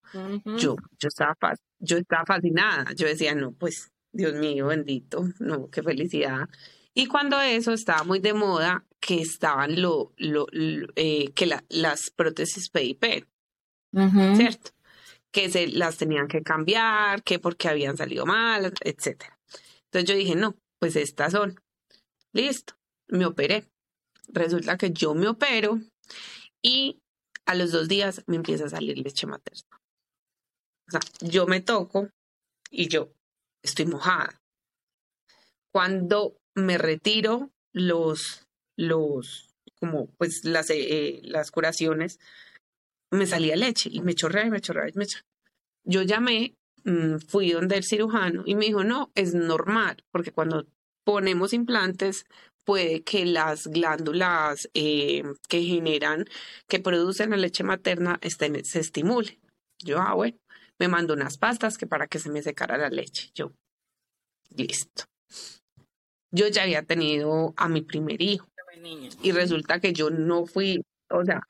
Yo, 0.58 0.76
yo, 1.00 1.08
estaba, 1.08 1.56
yo 1.80 1.98
estaba 1.98 2.24
fascinada, 2.26 2.94
yo 2.96 3.08
decía, 3.08 3.34
no, 3.34 3.52
pues 3.52 3.93
Dios 4.14 4.36
mío, 4.36 4.68
bendito, 4.68 5.28
no, 5.40 5.70
qué 5.70 5.82
felicidad. 5.82 6.48
Y 6.94 7.08
cuando 7.08 7.42
eso 7.42 7.74
estaba 7.74 8.04
muy 8.04 8.20
de 8.20 8.34
moda, 8.34 8.86
que 9.00 9.20
estaban 9.22 9.82
lo, 9.82 10.14
lo, 10.18 10.48
eh, 10.96 11.32
que 11.34 11.50
las 11.70 12.12
prótesis 12.12 12.70
PIP, 12.70 13.26
¿cierto? 14.36 14.72
Que 15.32 15.50
se 15.50 15.68
las 15.68 15.98
tenían 15.98 16.28
que 16.28 16.44
cambiar, 16.44 17.24
que 17.24 17.40
porque 17.40 17.68
habían 17.68 17.98
salido 17.98 18.26
mal, 18.26 18.72
etc. 18.82 19.24
Entonces 19.86 20.10
yo 20.10 20.16
dije, 20.16 20.36
no, 20.36 20.56
pues 20.80 20.96
estas 20.96 21.34
son. 21.34 21.60
Listo, 22.32 22.76
me 23.08 23.26
operé. 23.26 23.68
Resulta 24.28 24.78
que 24.78 24.92
yo 24.92 25.16
me 25.16 25.28
opero 25.28 25.80
y 26.62 27.02
a 27.46 27.56
los 27.56 27.72
dos 27.72 27.88
días 27.88 28.24
me 28.28 28.36
empieza 28.36 28.66
a 28.66 28.70
salir 28.70 28.98
leche 28.98 29.28
materna. 29.28 29.82
O 30.88 30.92
sea, 30.92 31.00
yo 31.22 31.46
me 31.48 31.62
toco 31.62 32.10
y 32.70 32.88
yo, 32.88 33.12
estoy 33.64 33.86
mojada. 33.86 34.40
Cuando 35.72 36.38
me 36.54 36.78
retiro 36.78 37.50
los, 37.72 38.46
los, 38.78 39.50
como 39.80 40.08
pues 40.18 40.46
las, 40.46 40.70
eh, 40.70 41.22
las 41.24 41.50
curaciones, 41.50 42.20
me 43.10 43.26
salía 43.26 43.56
leche 43.56 43.90
y 43.92 44.02
me 44.02 44.14
chorreaba 44.14 44.48
y 44.48 44.52
me 44.52 44.62
chorreaba 44.62 44.90
y 44.90 44.94
me 44.94 45.06
chorreaba. 45.08 45.30
Yo 45.86 46.02
llamé, 46.04 46.56
mm, 46.84 47.18
fui 47.28 47.52
donde 47.52 47.78
el 47.78 47.84
cirujano 47.84 48.44
y 48.46 48.56
me 48.56 48.66
dijo, 48.66 48.84
no, 48.84 49.12
es 49.16 49.34
normal, 49.34 50.04
porque 50.12 50.32
cuando 50.32 50.68
ponemos 51.04 51.54
implantes 51.54 52.26
puede 52.64 53.04
que 53.04 53.26
las 53.26 53.68
glándulas 53.68 54.70
eh, 54.74 55.24
que 55.50 55.64
generan, 55.64 56.26
que 56.68 56.80
producen 56.80 57.32
la 57.32 57.38
leche 57.38 57.64
materna, 57.64 58.20
estén, 58.22 58.64
se 58.64 58.80
estimulen. 58.80 59.40
Yo, 59.80 60.00
ah, 60.00 60.14
bueno 60.14 60.38
me 60.80 60.88
mandó 60.88 61.14
unas 61.14 61.38
pastas 61.38 61.78
que 61.78 61.88
para 61.88 62.08
que 62.08 62.20
se 62.20 62.30
me 62.30 62.42
secara 62.42 62.78
la 62.78 62.90
leche. 62.90 63.32
Yo, 63.36 63.54
listo. 64.56 65.06
Yo 66.32 66.48
ya 66.48 66.64
había 66.64 66.84
tenido 66.84 67.54
a 67.58 67.70
mi 67.70 67.82
primer 67.82 68.22
hijo 68.22 68.48
y 69.22 69.32
resulta 69.32 69.80
que 69.80 69.94
yo 69.94 70.10
no 70.10 70.46
fui, 70.46 70.84
o 71.10 71.24
sea, 71.24 71.42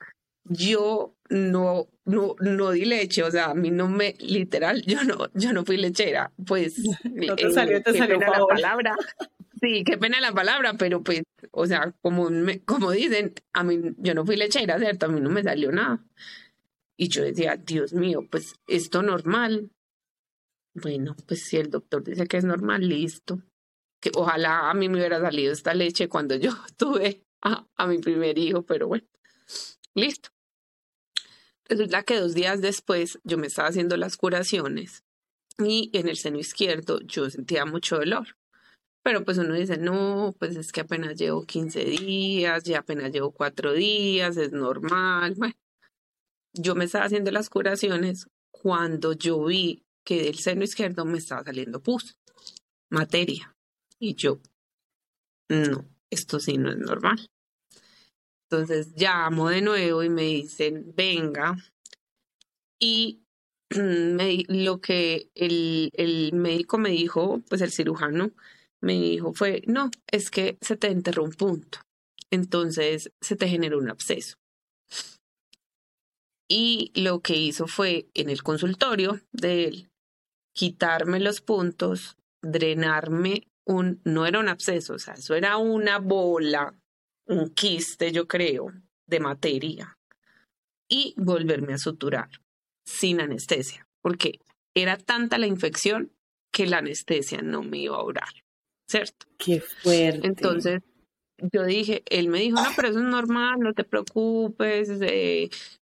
yo 0.44 1.14
no, 1.30 1.88
no, 2.04 2.36
no 2.38 2.70
di 2.70 2.84
leche, 2.84 3.22
o 3.22 3.30
sea, 3.30 3.46
a 3.46 3.54
mí 3.54 3.70
no 3.70 3.88
me, 3.88 4.14
literal, 4.20 4.82
yo 4.82 5.02
no, 5.04 5.30
yo 5.34 5.52
no 5.52 5.64
fui 5.64 5.76
lechera, 5.76 6.30
pues. 6.46 6.76
No 7.04 7.36
te 7.36 7.50
salió, 7.50 7.82
te 7.82 7.96
salió 7.96 8.18
la 8.18 8.46
palabra. 8.46 8.94
Sí, 9.60 9.82
qué 9.84 9.96
pena 9.96 10.20
la 10.20 10.32
palabra, 10.32 10.74
pero 10.74 11.02
pues, 11.02 11.22
o 11.50 11.66
sea, 11.66 11.94
como, 12.02 12.28
me, 12.28 12.60
como 12.60 12.90
dicen, 12.90 13.32
a 13.52 13.64
mí, 13.64 13.80
yo 13.98 14.14
no 14.14 14.26
fui 14.26 14.36
lechera, 14.36 14.78
¿cierto? 14.78 15.06
A 15.06 15.08
mí 15.08 15.20
no 15.20 15.30
me 15.30 15.42
salió 15.42 15.72
nada. 15.72 16.04
Y 16.96 17.08
yo 17.08 17.22
decía, 17.22 17.56
Dios 17.56 17.92
mío, 17.92 18.26
pues 18.30 18.54
esto 18.66 19.02
normal. 19.02 19.70
bueno, 20.74 21.16
pues 21.26 21.44
si 21.44 21.56
el 21.56 21.70
doctor 21.70 22.04
dice 22.04 22.26
que 22.26 22.36
es 22.36 22.44
normal, 22.44 22.88
listo. 22.88 23.42
Que 24.00 24.10
ojalá 24.14 24.70
a 24.70 24.74
mí 24.74 24.88
me 24.88 24.98
hubiera 24.98 25.20
salido 25.20 25.52
esta 25.52 25.74
leche 25.74 26.08
cuando 26.08 26.36
yo 26.36 26.52
tuve 26.76 27.24
a, 27.42 27.66
a 27.76 27.86
mi 27.86 27.98
primer 27.98 28.38
hijo, 28.38 28.62
pero 28.62 28.88
bueno, 28.88 29.06
listo. 29.94 30.30
Resulta 31.66 32.02
que 32.02 32.20
dos 32.20 32.34
días 32.34 32.60
después 32.60 33.18
yo 33.24 33.38
me 33.38 33.46
estaba 33.46 33.68
haciendo 33.68 33.96
las 33.96 34.16
curaciones 34.16 35.02
y 35.58 35.90
en 35.94 36.08
el 36.08 36.16
seno 36.16 36.38
izquierdo 36.38 37.00
yo 37.00 37.30
sentía 37.30 37.64
mucho 37.64 37.96
dolor. 37.96 38.36
Pero 39.02 39.24
pues 39.24 39.36
uno 39.38 39.54
dice, 39.54 39.76
no, 39.76 40.34
pues 40.38 40.56
es 40.56 40.72
que 40.72 40.80
apenas 40.80 41.16
llevo 41.16 41.44
15 41.44 41.84
días, 41.84 42.64
ya 42.64 42.78
apenas 42.78 43.12
llevo 43.12 43.32
cuatro 43.32 43.74
días, 43.74 44.36
es 44.38 44.52
normal. 44.52 45.34
Bueno, 45.36 45.54
yo 46.54 46.74
me 46.74 46.84
estaba 46.84 47.04
haciendo 47.04 47.30
las 47.30 47.50
curaciones 47.50 48.26
cuando 48.50 49.12
yo 49.12 49.44
vi 49.44 49.84
que 50.04 50.22
del 50.22 50.38
seno 50.38 50.64
izquierdo 50.64 51.04
me 51.04 51.18
estaba 51.18 51.44
saliendo 51.44 51.82
pus, 51.82 52.16
materia. 52.90 53.54
Y 53.98 54.14
yo, 54.14 54.40
no, 55.48 55.86
esto 56.10 56.40
sí 56.40 56.56
no 56.56 56.70
es 56.70 56.78
normal. 56.78 57.28
Entonces 58.48 58.92
llamo 58.96 59.48
de 59.48 59.62
nuevo 59.62 60.02
y 60.02 60.08
me 60.08 60.22
dicen, 60.22 60.92
venga. 60.94 61.56
Y 62.78 63.22
me, 63.76 64.44
lo 64.48 64.80
que 64.80 65.30
el, 65.34 65.90
el 65.94 66.32
médico 66.34 66.78
me 66.78 66.90
dijo, 66.90 67.42
pues 67.48 67.60
el 67.60 67.72
cirujano 67.72 68.32
me 68.80 68.94
dijo 68.94 69.32
fue, 69.32 69.62
no, 69.66 69.90
es 70.10 70.30
que 70.30 70.58
se 70.60 70.76
te 70.76 70.88
enterró 70.88 71.24
un 71.24 71.32
punto. 71.32 71.78
Entonces 72.30 73.10
se 73.20 73.36
te 73.36 73.48
generó 73.48 73.78
un 73.78 73.90
absceso. 73.90 74.36
Y 76.48 76.92
lo 76.94 77.20
que 77.20 77.36
hizo 77.36 77.66
fue 77.66 78.08
en 78.14 78.28
el 78.30 78.42
consultorio 78.42 79.20
de 79.32 79.64
él 79.64 79.90
quitarme 80.54 81.20
los 81.20 81.40
puntos, 81.40 82.16
drenarme 82.42 83.48
un, 83.66 84.00
no 84.04 84.26
era 84.26 84.38
un 84.38 84.48
absceso, 84.48 84.94
o 84.94 84.98
sea, 84.98 85.14
eso 85.14 85.34
era 85.34 85.56
una 85.56 85.98
bola, 85.98 86.74
un 87.26 87.50
quiste, 87.50 88.12
yo 88.12 88.28
creo, 88.28 88.72
de 89.06 89.20
materia, 89.20 89.98
y 90.88 91.14
volverme 91.16 91.74
a 91.74 91.78
suturar 91.78 92.28
sin 92.86 93.20
anestesia, 93.20 93.88
porque 94.02 94.38
era 94.74 94.96
tanta 94.96 95.38
la 95.38 95.46
infección 95.46 96.12
que 96.52 96.66
la 96.66 96.78
anestesia 96.78 97.42
no 97.42 97.62
me 97.62 97.78
iba 97.78 97.96
a 97.96 98.02
orar, 98.02 98.44
¿cierto? 98.88 99.26
Qué 99.38 99.60
fuerte. 99.60 100.26
Entonces, 100.26 100.82
yo 101.38 101.64
dije, 101.64 102.02
él 102.06 102.28
me 102.28 102.40
dijo, 102.40 102.56
no, 102.56 102.68
pero 102.76 102.88
eso 102.88 102.98
es 102.98 103.04
normal, 103.04 103.58
no 103.60 103.74
te 103.74 103.84
preocupes, 103.84 104.88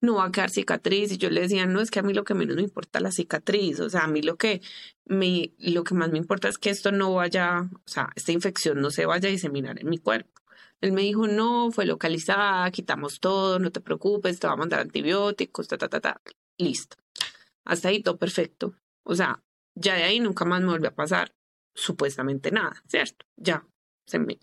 no 0.00 0.14
va 0.16 0.26
a 0.26 0.32
quedar 0.32 0.50
cicatriz. 0.50 1.12
Y 1.12 1.18
yo 1.18 1.30
le 1.30 1.42
decía, 1.42 1.66
no, 1.66 1.80
es 1.80 1.90
que 1.90 2.00
a 2.00 2.02
mí 2.02 2.14
lo 2.14 2.24
que 2.24 2.34
menos 2.34 2.56
me 2.56 2.62
importa 2.62 3.00
la 3.00 3.12
cicatriz, 3.12 3.80
o 3.80 3.90
sea, 3.90 4.04
a 4.04 4.08
mí 4.08 4.22
lo 4.22 4.36
que, 4.36 4.62
me, 5.04 5.52
lo 5.58 5.84
que 5.84 5.94
más 5.94 6.10
me 6.10 6.18
importa 6.18 6.48
es 6.48 6.58
que 6.58 6.70
esto 6.70 6.92
no 6.92 7.14
vaya, 7.14 7.68
o 7.72 7.88
sea, 7.88 8.10
esta 8.16 8.32
infección 8.32 8.80
no 8.80 8.90
se 8.90 9.06
vaya 9.06 9.28
a 9.28 9.32
diseminar 9.32 9.78
en 9.80 9.88
mi 9.88 9.98
cuerpo. 9.98 10.30
Él 10.80 10.92
me 10.92 11.02
dijo, 11.02 11.28
no, 11.28 11.70
fue 11.70 11.86
localizada, 11.86 12.70
quitamos 12.72 13.20
todo, 13.20 13.58
no 13.58 13.70
te 13.70 13.80
preocupes, 13.80 14.40
te 14.40 14.48
vamos 14.48 14.66
a 14.66 14.70
dar 14.70 14.80
antibióticos, 14.80 15.68
ta, 15.68 15.78
ta, 15.78 15.88
ta, 15.88 16.00
ta, 16.00 16.20
listo. 16.58 16.96
Hasta 17.64 17.88
ahí 17.88 18.02
todo 18.02 18.18
perfecto. 18.18 18.74
O 19.04 19.14
sea, 19.14 19.42
ya 19.74 19.94
de 19.94 20.02
ahí 20.04 20.20
nunca 20.20 20.44
más 20.44 20.60
me 20.60 20.68
volvió 20.68 20.88
a 20.88 20.94
pasar 20.94 21.34
supuestamente 21.74 22.50
nada, 22.50 22.82
¿cierto? 22.88 23.24
Ya, 23.36 23.66
se 24.06 24.18
me, 24.18 24.38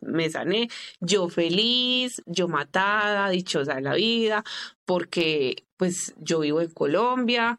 me 0.00 0.30
sané, 0.30 0.68
yo 1.00 1.28
feliz, 1.28 2.22
yo 2.26 2.48
matada, 2.48 3.30
dichosa 3.30 3.76
de 3.76 3.82
la 3.82 3.94
vida, 3.94 4.44
porque 4.84 5.66
pues 5.76 6.14
yo 6.18 6.40
vivo 6.40 6.60
en 6.60 6.70
Colombia 6.70 7.58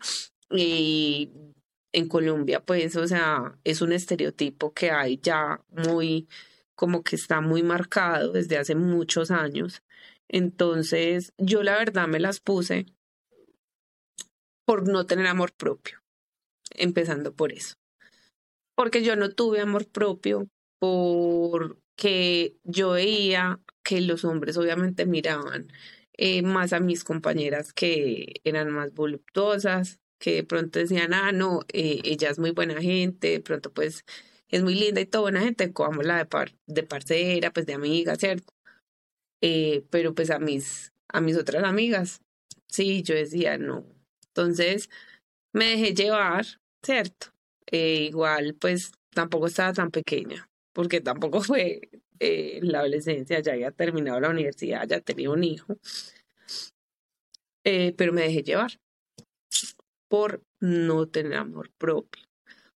y 0.50 1.32
en 1.92 2.08
Colombia 2.08 2.64
pues, 2.64 2.96
o 2.96 3.08
sea, 3.08 3.58
es 3.64 3.82
un 3.82 3.94
estereotipo 3.94 4.74
que 4.74 4.92
hay 4.92 5.20
ya 5.22 5.62
muy, 5.70 6.28
como 6.76 7.04
que 7.04 7.16
está 7.16 7.42
muy 7.42 7.64
marcado 7.64 8.34
desde 8.34 8.58
hace 8.58 8.76
muchos 8.76 9.32
años. 9.32 9.82
Entonces, 10.28 11.34
yo 11.38 11.64
la 11.64 11.78
verdad 11.78 12.08
me 12.08 12.20
las 12.20 12.40
puse 12.40 12.86
por 14.66 14.88
no 14.88 15.08
tener 15.08 15.26
amor 15.26 15.52
propio, 15.54 16.00
empezando 16.76 17.34
por 17.34 17.52
eso. 17.52 17.74
Porque 18.76 19.04
yo 19.04 19.16
no 19.16 19.32
tuve 19.32 19.62
amor 19.62 19.88
propio 19.88 20.48
por 20.80 21.80
que 22.00 22.56
yo 22.64 22.92
veía 22.92 23.60
que 23.84 24.00
los 24.00 24.24
hombres 24.24 24.58
obviamente 24.58 25.06
miraban 25.06 25.68
eh, 26.14 26.42
más 26.44 26.72
a 26.74 26.80
mis 26.80 27.04
compañeras 27.04 27.74
que 27.74 28.42
eran 28.46 28.72
más 28.72 28.94
voluptuosas, 28.94 30.00
que 30.18 30.36
de 30.36 30.44
pronto 30.46 30.80
decían, 30.80 31.14
ah, 31.14 31.34
no, 31.34 31.62
eh, 31.74 32.00
ella 32.06 32.30
es 32.30 32.40
muy 32.40 32.52
buena 32.52 32.82
gente, 32.82 33.32
de 33.32 33.42
pronto 33.42 33.74
pues 33.74 34.06
es 34.48 34.64
muy 34.64 34.76
linda 34.76 35.02
y 35.02 35.08
toda 35.08 35.24
buena 35.24 35.42
gente, 35.42 35.74
la 36.04 36.18
de, 36.20 36.26
par 36.26 36.54
de 36.68 36.84
parcera, 36.84 37.52
pues 37.52 37.66
de 37.66 37.74
amiga, 37.74 38.16
¿cierto? 38.16 38.54
Eh, 39.42 39.86
pero 39.90 40.16
pues 40.16 40.32
a 40.32 40.40
mis, 40.40 40.94
a 41.10 41.20
mis 41.22 41.38
otras 41.38 41.64
amigas, 41.66 42.22
sí, 42.68 43.04
yo 43.04 43.16
decía, 43.16 43.58
no. 43.58 43.86
Entonces 44.28 44.90
me 45.54 45.66
dejé 45.72 45.94
llevar, 45.94 46.46
¿cierto? 46.84 47.28
igual 47.72 48.56
pues 48.60 48.92
tampoco 49.14 49.48
estaba 49.48 49.74
tan 49.74 49.92
pequeña 49.92 50.49
porque 50.80 51.02
tampoco 51.02 51.42
fue 51.42 51.90
eh, 52.22 52.62
la 52.62 52.80
adolescencia, 52.80 53.42
ya 53.42 53.52
había 53.52 53.72
terminado 53.72 54.22
la 54.22 54.30
universidad, 54.30 54.88
ya 54.88 55.02
tenía 55.02 55.30
un 55.30 55.44
hijo, 55.44 55.78
eh, 57.66 57.94
pero 57.98 58.14
me 58.14 58.22
dejé 58.22 58.44
llevar 58.44 58.80
por 60.10 60.42
no 60.62 61.06
tener 61.10 61.34
amor 61.34 61.70
propio, 61.78 62.24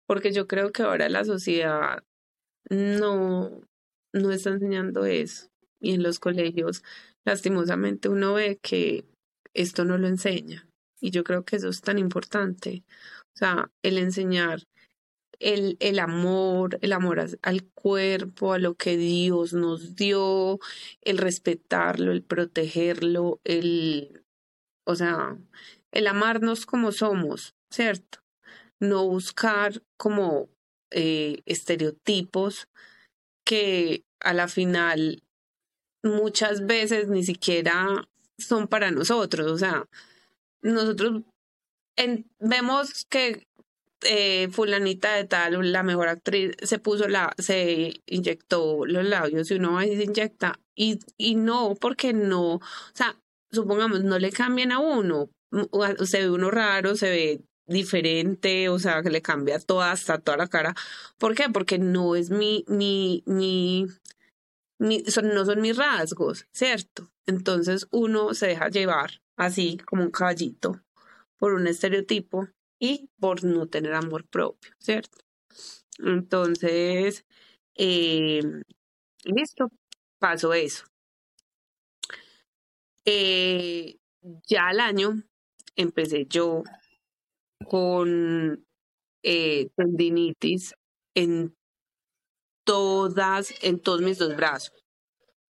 porque 0.04 0.32
yo 0.32 0.48
creo 0.48 0.72
que 0.72 0.82
ahora 0.82 1.08
la 1.10 1.24
sociedad 1.24 2.02
no, 2.68 3.60
no 4.12 4.32
está 4.32 4.50
enseñando 4.50 5.04
eso. 5.04 5.46
Y 5.80 5.94
en 5.94 6.02
los 6.02 6.18
colegios 6.18 6.82
lastimosamente 7.24 8.08
uno 8.08 8.34
ve 8.34 8.58
que 8.60 9.04
esto 9.54 9.84
no 9.84 9.96
lo 9.96 10.08
enseña. 10.08 10.68
Y 11.00 11.12
yo 11.12 11.22
creo 11.22 11.44
que 11.44 11.54
eso 11.54 11.68
es 11.68 11.80
tan 11.82 11.98
importante, 11.98 12.82
o 13.36 13.38
sea, 13.38 13.70
el 13.84 13.96
enseñar 13.98 14.64
el, 15.38 15.76
el 15.80 15.98
amor, 15.98 16.78
el 16.82 16.92
amor 16.92 17.20
al 17.42 17.64
cuerpo, 17.74 18.52
a 18.52 18.58
lo 18.58 18.74
que 18.74 18.96
Dios 18.96 19.52
nos 19.52 19.96
dio, 19.96 20.58
el 21.02 21.18
respetarlo, 21.18 22.12
el 22.12 22.22
protegerlo, 22.22 23.40
el, 23.44 24.24
o 24.84 24.94
sea, 24.94 25.36
el 25.90 26.06
amarnos 26.06 26.66
como 26.66 26.92
somos, 26.92 27.54
¿cierto? 27.70 28.18
No 28.80 29.06
buscar 29.06 29.82
como 29.96 30.48
eh, 30.90 31.42
estereotipos 31.46 32.68
que 33.44 34.04
a 34.20 34.32
la 34.34 34.48
final 34.48 35.22
muchas 36.02 36.66
veces 36.66 37.08
ni 37.08 37.24
siquiera 37.24 38.08
son 38.38 38.68
para 38.68 38.90
nosotros, 38.90 39.50
o 39.50 39.58
sea, 39.58 39.86
nosotros 40.62 41.22
vemos 42.38 43.04
que 43.06 43.46
eh, 44.04 44.48
fulanita 44.50 45.14
de 45.14 45.24
tal, 45.24 45.72
la 45.72 45.82
mejor 45.82 46.08
actriz, 46.08 46.52
se 46.62 46.78
puso 46.78 47.08
la, 47.08 47.32
se 47.38 48.02
inyectó 48.06 48.84
los 48.86 49.04
labios 49.04 49.50
y 49.50 49.54
uno 49.54 49.74
va 49.74 49.86
y 49.86 49.96
se 49.96 50.04
inyecta 50.04 50.58
y, 50.74 51.00
y 51.16 51.34
no, 51.34 51.74
porque 51.80 52.12
no, 52.12 52.54
o 52.54 52.60
sea, 52.94 53.16
supongamos, 53.50 54.02
no 54.02 54.18
le 54.18 54.30
cambian 54.32 54.72
a 54.72 54.78
uno, 54.78 55.30
se 56.04 56.20
ve 56.20 56.30
uno 56.30 56.50
raro, 56.50 56.96
se 56.96 57.10
ve 57.10 57.40
diferente, 57.66 58.68
o 58.68 58.78
sea, 58.78 59.02
que 59.02 59.10
le 59.10 59.22
cambia 59.22 59.58
toda, 59.60 59.92
hasta 59.92 60.18
toda 60.18 60.36
la 60.36 60.48
cara. 60.48 60.74
¿Por 61.18 61.34
qué? 61.34 61.44
Porque 61.52 61.78
no 61.78 62.16
es 62.16 62.30
mi, 62.30 62.64
mi, 62.68 63.22
mi, 63.26 63.86
mi 64.78 65.04
son, 65.04 65.34
no 65.34 65.44
son 65.44 65.60
mis 65.60 65.76
rasgos, 65.76 66.46
¿cierto? 66.52 67.10
Entonces 67.26 67.86
uno 67.90 68.34
se 68.34 68.48
deja 68.48 68.68
llevar 68.68 69.22
así 69.36 69.78
como 69.86 70.02
un 70.02 70.10
caballito 70.10 70.80
por 71.38 71.54
un 71.54 71.66
estereotipo 71.66 72.48
y 72.82 73.08
por 73.20 73.44
no 73.44 73.68
tener 73.68 73.94
amor 73.94 74.26
propio, 74.26 74.72
¿cierto? 74.80 75.18
Entonces, 76.00 77.24
eh, 77.76 78.42
listo, 79.22 79.70
pasó 80.18 80.52
eso. 80.52 80.84
Eh, 83.04 83.98
ya 84.48 84.66
al 84.66 84.80
año 84.80 85.22
empecé 85.76 86.26
yo 86.28 86.64
con 87.68 88.66
eh, 89.22 89.70
tendinitis 89.76 90.74
en 91.14 91.56
todas, 92.64 93.54
en 93.62 93.78
todos 93.78 94.02
mis 94.02 94.18
dos 94.18 94.34
brazos. 94.34 94.74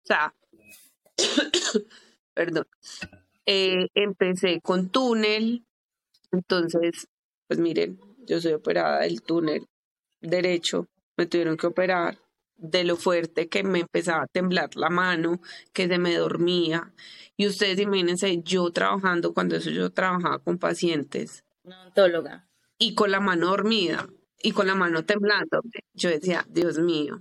O 0.03 0.07
sea, 0.07 0.35
perdón. 2.35 2.67
empecé 3.47 4.61
con 4.61 4.91
túnel, 4.91 5.65
entonces 6.33 7.07
pues 7.51 7.59
miren, 7.59 7.99
yo 8.29 8.41
soy 8.41 8.53
operada 8.53 9.01
del 9.01 9.23
túnel 9.23 9.67
derecho, 10.21 10.87
me 11.17 11.27
tuvieron 11.27 11.57
que 11.57 11.67
operar 11.67 12.17
de 12.57 12.85
lo 12.85 12.95
fuerte 12.95 13.49
que 13.49 13.65
me 13.65 13.81
empezaba 13.81 14.23
a 14.23 14.29
temblar 14.29 14.77
la 14.77 14.89
mano, 14.89 15.43
que 15.73 15.89
se 15.89 15.99
me 15.99 16.15
dormía. 16.15 16.95
Y 17.37 17.49
ustedes 17.49 17.81
imagínense, 17.81 18.41
yo 18.45 18.71
trabajando, 18.71 19.35
cuando 19.35 19.57
eso 19.57 19.71
yo 19.71 19.91
trabajaba 19.91 20.39
con 20.39 20.59
pacientes. 20.59 21.43
Una 21.65 21.83
odontóloga. 21.83 22.47
y 22.79 22.95
con 22.95 23.11
la 23.11 23.19
mano 23.19 23.49
dormida 23.49 24.09
y 24.41 24.53
con 24.53 24.69
la 24.69 24.77
mano 24.77 25.05
temblando. 25.05 25.61
Yo 25.93 26.09
decía, 26.09 26.47
Dios 26.49 26.79
mío. 26.79 27.21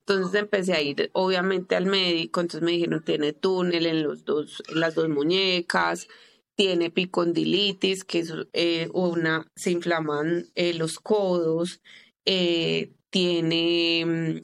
Entonces 0.00 0.40
empecé 0.40 0.72
a 0.72 0.82
ir, 0.82 1.08
obviamente, 1.12 1.76
al 1.76 1.86
médico. 1.86 2.40
Entonces 2.40 2.62
me 2.62 2.72
dijeron, 2.72 3.04
tiene 3.04 3.32
túnel 3.32 3.86
en, 3.86 4.02
los 4.02 4.24
dos, 4.24 4.60
en 4.70 4.80
las 4.80 4.96
dos 4.96 5.08
muñecas, 5.08 6.08
tiene 6.58 6.90
picondilitis, 6.90 8.02
que 8.02 8.18
es 8.18 8.34
eh, 8.52 8.88
una, 8.92 9.48
se 9.54 9.70
inflaman 9.70 10.50
eh, 10.56 10.74
los 10.74 10.98
codos, 10.98 11.80
eh, 12.24 12.92
tiene 13.10 14.04
mm, 14.04 14.40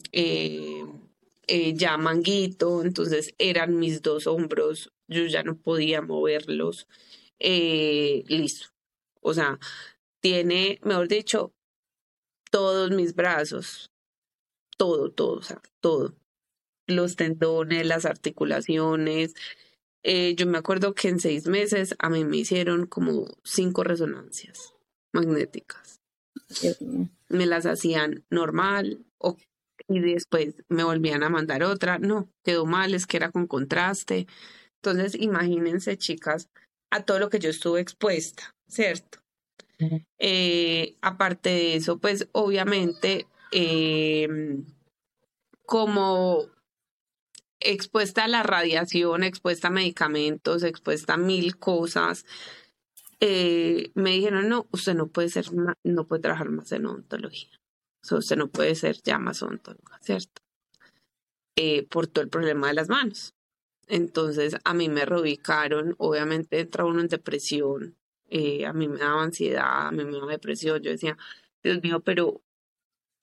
ya 1.75 1.97
manguito. 1.97 2.85
Entonces 2.85 3.35
eran 3.39 3.81
mis 3.81 4.01
dos 4.01 4.29
hombros, 4.29 4.93
yo 5.09 5.27
ya 5.27 5.43
no 5.43 5.57
podía 5.57 6.03
moverlos. 6.03 6.87
listo. 7.41 8.69
O 9.21 9.35
sea, 9.35 9.59
tiene, 10.21 10.79
mejor 10.85 11.09
dicho, 11.09 11.53
todos 12.53 12.93
mis 12.93 13.17
brazos, 13.17 13.91
todo, 14.77 15.11
todo, 15.11 15.39
o 15.39 15.43
sea, 15.43 15.61
todo. 15.81 16.15
Los 16.87 17.17
tendones, 17.17 17.87
las 17.87 18.05
articulaciones. 18.05 19.35
Eh, 20.07 20.35
yo 20.37 20.47
me 20.47 20.59
acuerdo 20.59 20.95
que 20.95 21.09
en 21.09 21.19
seis 21.19 21.47
meses 21.47 21.97
a 21.99 22.11
mí 22.11 22.25
me 22.25 22.37
hicieron 22.37 22.87
como 22.87 23.27
cinco 23.43 23.85
resonancias 23.85 24.75
magnéticas. 25.13 26.01
Me 27.29 27.47
las 27.47 27.65
hacían 27.65 28.23
normal 28.29 29.05
o, 29.17 29.39
y 29.89 30.01
después 30.01 30.63
me 30.69 30.85
volvían 30.85 31.23
a 31.23 31.31
mandar 31.31 31.63
otra. 31.63 31.99
No, 31.99 32.29
quedó 32.45 32.67
mal, 32.67 32.95
es 32.95 33.07
que 33.07 33.17
era 33.17 33.31
con 33.31 33.47
contraste. 33.47 34.27
Entonces, 34.77 35.15
imagínense, 35.19 35.97
chicas, 35.97 36.51
a 36.91 37.03
todo 37.05 37.19
lo 37.19 37.31
que 37.31 37.39
yo 37.39 37.49
estuve 37.49 37.81
expuesta, 37.81 38.55
¿cierto? 38.69 39.21
Eh, 40.19 40.97
aparte 41.01 41.51
de 41.51 41.77
eso, 41.77 41.99
pues 41.99 42.29
obviamente 42.33 43.27
em, 43.53 44.65
como 45.67 46.47
expuesta 47.65 48.25
a 48.25 48.29
la 48.29 48.43
radiación, 48.43 49.25
expuesta 49.25 49.69
a 49.69 49.71
medicamentos, 49.71 50.63
expuesta 50.63 51.15
a 51.15 51.17
mil 51.17 51.57
cosas, 51.59 52.25
eh, 53.21 53.91
me 53.95 54.11
dijeron, 54.11 54.49
no, 54.49 54.67
usted 54.71 54.95
no 54.95 55.09
puede 55.09 55.29
ser, 55.31 55.47
no 55.83 56.07
puede 56.07 56.23
trabajar 56.23 56.51
más 56.51 56.71
en 56.73 56.87
odontología. 56.87 57.59
usted 58.11 58.37
no 58.37 58.49
puede 58.49 58.75
ser 58.75 59.01
ya 59.03 59.19
más 59.19 59.43
odontóloga, 59.43 59.99
¿cierto? 60.03 60.43
Eh, 61.57 61.87
por 61.89 62.07
todo 62.07 62.23
el 62.25 62.31
problema 62.31 62.69
de 62.69 62.75
las 62.75 62.89
manos. 62.89 63.35
Entonces 63.87 64.57
a 64.65 64.75
mí 64.75 64.89
me 64.89 65.05
reubicaron, 65.05 65.95
obviamente 65.99 66.61
entra 66.61 66.85
uno 66.85 67.01
en 67.01 67.09
depresión, 67.09 67.97
eh, 68.29 68.67
a 68.67 68.73
mí 68.73 68.89
me 68.89 68.99
daba 68.99 69.23
ansiedad, 69.23 69.89
a 69.89 69.93
mí 69.93 70.05
me 70.05 70.13
daba 70.13 70.33
depresión, 70.33 70.83
yo 70.83 70.91
decía, 70.91 71.17
Dios 71.63 71.83
mío, 71.83 72.01
pero 72.01 72.43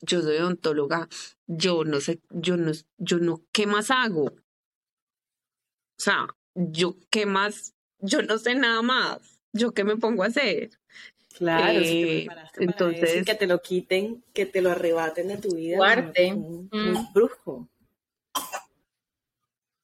yo 0.02 0.22
soy 0.22 0.38
odontóloga, 0.38 1.08
yo 1.48 1.84
no 1.84 2.02
sé, 2.02 2.22
yo 2.30 2.58
no, 2.58 2.72
yo 2.98 3.20
no, 3.20 3.44
¿qué 3.52 3.66
más 3.66 3.92
hago? 3.92 4.26
O 4.26 6.04
sea, 6.04 6.28
yo, 6.56 6.96
¿qué 7.10 7.26
más? 7.26 7.74
Yo 8.00 8.22
no 8.22 8.38
sé 8.38 8.56
nada 8.56 8.82
más. 8.82 9.40
¿Yo 9.54 9.74
qué 9.74 9.84
me 9.84 9.98
pongo 9.98 10.24
a 10.24 10.28
hacer? 10.28 10.72
Claro, 11.38 11.80
eh, 11.80 12.28
entonces 12.58 13.26
que 13.26 13.36
te 13.36 13.48
lo 13.48 13.62
quiten, 13.62 14.24
que 14.34 14.46
te 14.46 14.62
lo 14.62 14.72
arrebaten 14.72 15.28
de 15.28 15.38
tu 15.38 15.56
vida. 15.56 15.78
Fuerte. 15.78 16.34
Mm. 16.34 17.14
brujo. 17.14 17.68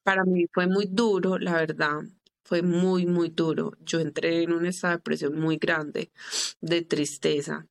Para 0.02 0.24
mí 0.24 0.46
fue 0.52 0.66
muy 0.66 0.86
duro, 0.86 1.38
la 1.38 1.54
verdad 1.54 2.00
fue 2.48 2.62
muy, 2.62 3.04
muy 3.04 3.28
duro. 3.28 3.72
Yo 3.80 4.00
entré 4.00 4.42
en 4.42 4.54
un 4.54 4.64
estado 4.64 4.94
de 4.94 5.02
presión 5.02 5.38
muy 5.38 5.58
grande, 5.58 6.10
de 6.62 6.80
tristeza. 6.80 7.66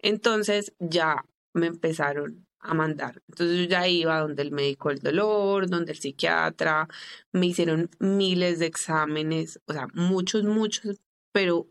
Entonces 0.00 0.74
ya 0.80 1.24
me 1.58 1.66
empezaron 1.66 2.46
a 2.60 2.74
mandar. 2.74 3.22
Entonces 3.28 3.58
yo 3.58 3.64
ya 3.64 3.88
iba 3.88 4.20
donde 4.20 4.42
el 4.42 4.52
médico 4.52 4.88
del 4.90 5.00
dolor, 5.00 5.68
donde 5.68 5.92
el 5.92 5.98
psiquiatra, 5.98 6.88
me 7.32 7.46
hicieron 7.46 7.90
miles 8.00 8.58
de 8.58 8.66
exámenes, 8.66 9.60
o 9.66 9.72
sea, 9.72 9.88
muchos, 9.94 10.44
muchos, 10.44 11.00
pero 11.32 11.68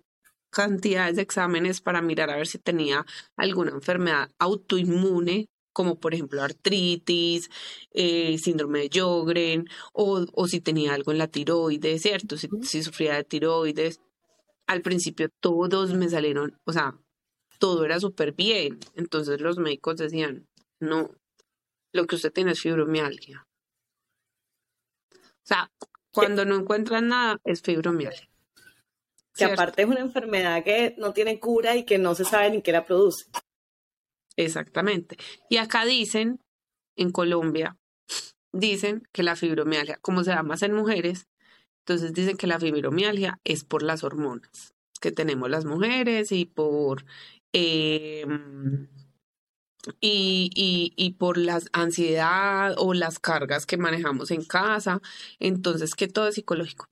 cantidades 0.49 1.17
de 1.17 1.21
exámenes 1.23 1.81
para 1.81 2.01
mirar 2.01 2.29
a 2.29 2.37
ver 2.37 2.47
si 2.47 2.57
tenía 2.59 3.05
alguna 3.35 3.71
enfermedad 3.71 4.29
autoinmune 4.39 5.49
como 5.77 5.99
por 5.99 6.15
ejemplo 6.15 6.41
artritis, 6.41 7.51
eh, 7.93 8.39
síndrome 8.39 8.79
de 8.79 8.89
Jogren, 8.99 9.67
o, 9.93 10.25
o, 10.33 10.47
si 10.47 10.59
tenía 10.59 10.95
algo 10.95 11.11
en 11.11 11.19
la 11.19 11.27
tiroides, 11.27 12.01
¿cierto? 12.01 12.35
Si, 12.35 12.49
si 12.63 12.81
sufría 12.81 13.13
de 13.15 13.23
tiroides. 13.23 14.01
Al 14.67 14.81
principio 14.81 15.29
todos 15.39 15.93
me 15.93 16.09
salieron, 16.09 16.57
o 16.65 16.73
sea, 16.73 16.97
todo 17.57 17.85
era 17.85 17.99
súper 17.99 18.33
bien. 18.33 18.79
Entonces 18.95 19.41
los 19.41 19.57
médicos 19.57 19.97
decían, 19.97 20.47
no, 20.79 21.11
lo 21.93 22.05
que 22.05 22.15
usted 22.15 22.31
tiene 22.31 22.51
es 22.51 22.61
fibromialgia. 22.61 23.47
O 25.13 25.45
sea, 25.47 25.71
cuando 26.11 26.45
no 26.45 26.55
encuentran 26.55 27.07
nada 27.07 27.39
es 27.43 27.61
fibromialgia. 27.61 28.29
Que 29.33 29.45
aparte 29.45 29.83
es 29.83 29.87
una 29.87 29.99
enfermedad 29.99 30.63
que 30.63 30.95
no 30.97 31.13
tiene 31.13 31.39
cura 31.39 31.75
y 31.75 31.85
que 31.85 31.99
no 31.99 32.15
se 32.15 32.25
sabe 32.25 32.49
ni 32.49 32.61
qué 32.61 32.71
la 32.71 32.85
produce. 32.85 33.25
Exactamente. 34.35 35.17
Y 35.49 35.57
acá 35.57 35.85
dicen, 35.85 36.39
en 36.95 37.11
Colombia, 37.11 37.77
dicen 38.51 39.03
que 39.11 39.23
la 39.23 39.35
fibromialgia, 39.35 39.97
como 40.01 40.23
se 40.23 40.31
da 40.31 40.41
más 40.41 40.63
en 40.63 40.73
mujeres, 40.73 41.27
entonces 41.85 42.13
dicen 42.13 42.35
que 42.35 42.47
la 42.47 42.59
fibromialgia 42.59 43.39
es 43.43 43.63
por 43.63 43.83
las 43.83 44.03
hormonas 44.03 44.73
que 44.99 45.11
tenemos 45.11 45.49
las 45.49 45.65
mujeres 45.65 46.31
y 46.31 46.45
por 46.45 47.05
em, 47.57 48.87
y, 50.01 50.49
y, 50.55 50.93
y, 50.95 51.11
por 51.13 51.37
la 51.37 51.59
ansiedad 51.73 52.75
o 52.77 52.93
las 52.93 53.19
cargas 53.19 53.65
que 53.65 53.77
manejamos 53.77 54.31
en 54.31 54.43
casa, 54.43 55.01
entonces 55.39 55.95
que 55.95 56.07
todo 56.07 56.27
es 56.27 56.35
psicológico. 56.35 56.87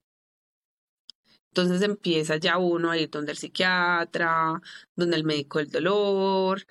Entonces 1.50 1.82
empieza 1.82 2.36
ya 2.36 2.58
uno 2.58 2.90
a 2.90 2.98
ir 2.98 3.10
donde 3.10 3.32
el 3.32 3.38
psiquiatra, 3.38 4.60
donde 4.94 5.16
el 5.16 5.24
médico 5.24 5.58
del 5.58 5.70
dolor, 5.70 6.66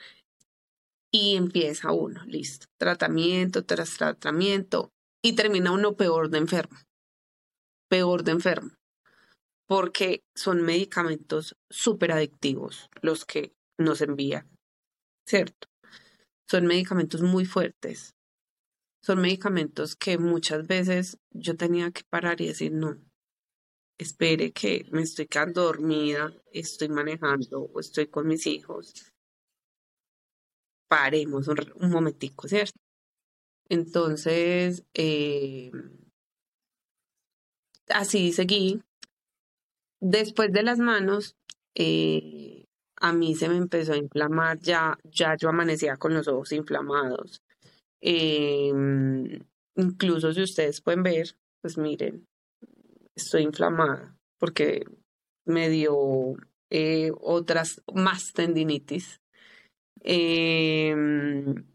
y 1.11 1.37
empieza 1.37 1.91
uno, 1.91 2.23
listo, 2.25 2.67
tratamiento 2.77 3.63
tras 3.65 3.97
tratamiento 3.97 4.91
y 5.23 5.33
termina 5.33 5.71
uno 5.71 5.95
peor 5.95 6.29
de 6.29 6.39
enfermo, 6.39 6.77
peor 7.89 8.23
de 8.23 8.33
enfermo, 8.33 8.71
porque 9.65 10.23
son 10.35 10.61
medicamentos 10.61 11.55
súper 11.69 12.11
adictivos 12.11 12.89
los 13.01 13.25
que 13.25 13.53
nos 13.77 14.01
envían, 14.01 14.49
¿cierto? 15.27 15.67
Son 16.49 16.65
medicamentos 16.65 17.21
muy 17.21 17.45
fuertes, 17.45 18.13
son 19.03 19.21
medicamentos 19.21 19.95
que 19.95 20.17
muchas 20.17 20.67
veces 20.67 21.17
yo 21.31 21.55
tenía 21.55 21.91
que 21.91 22.03
parar 22.09 22.41
y 22.41 22.47
decir, 22.47 22.71
no, 22.71 22.99
espere 23.97 24.51
que 24.51 24.85
me 24.91 25.01
estoy 25.01 25.27
quedando 25.27 25.63
dormida, 25.63 26.33
estoy 26.51 26.89
manejando 26.89 27.63
o 27.73 27.79
estoy 27.79 28.07
con 28.07 28.27
mis 28.27 28.45
hijos 28.47 28.93
paremos 30.87 31.47
un, 31.47 31.89
momentico, 31.89 32.47
¿cierto? 32.47 32.79
Entonces, 33.69 34.83
eh, 34.93 35.71
así 37.89 38.31
seguí. 38.31 38.81
Después 39.99 40.51
de 40.51 40.63
las 40.63 40.79
manos, 40.79 41.35
eh, 41.73 42.54
a 43.05 43.13
mí 43.13 43.35
se 43.35 43.49
me 43.49 43.57
empezó 43.57 43.93
a 43.93 43.97
inflamar, 43.97 44.59
ya, 44.59 44.97
ya 45.03 45.35
yo 45.37 45.49
amanecía 45.49 45.97
con 45.97 46.13
los 46.13 46.27
ojos 46.27 46.51
inflamados. 46.51 47.41
Em, 48.01 49.39
incluso 49.75 50.33
si 50.33 50.41
ustedes 50.41 50.81
pueden 50.81 51.03
ver, 51.03 51.35
pues 51.61 51.77
miren, 51.77 52.27
estoy 53.15 53.43
inflamada 53.43 54.15
porque 54.39 54.83
me 55.45 55.69
dio 55.69 56.35
eh, 56.69 57.11
otras 57.21 57.81
más 57.93 58.33
tendinitis 58.33 59.21
Em, 60.07 61.65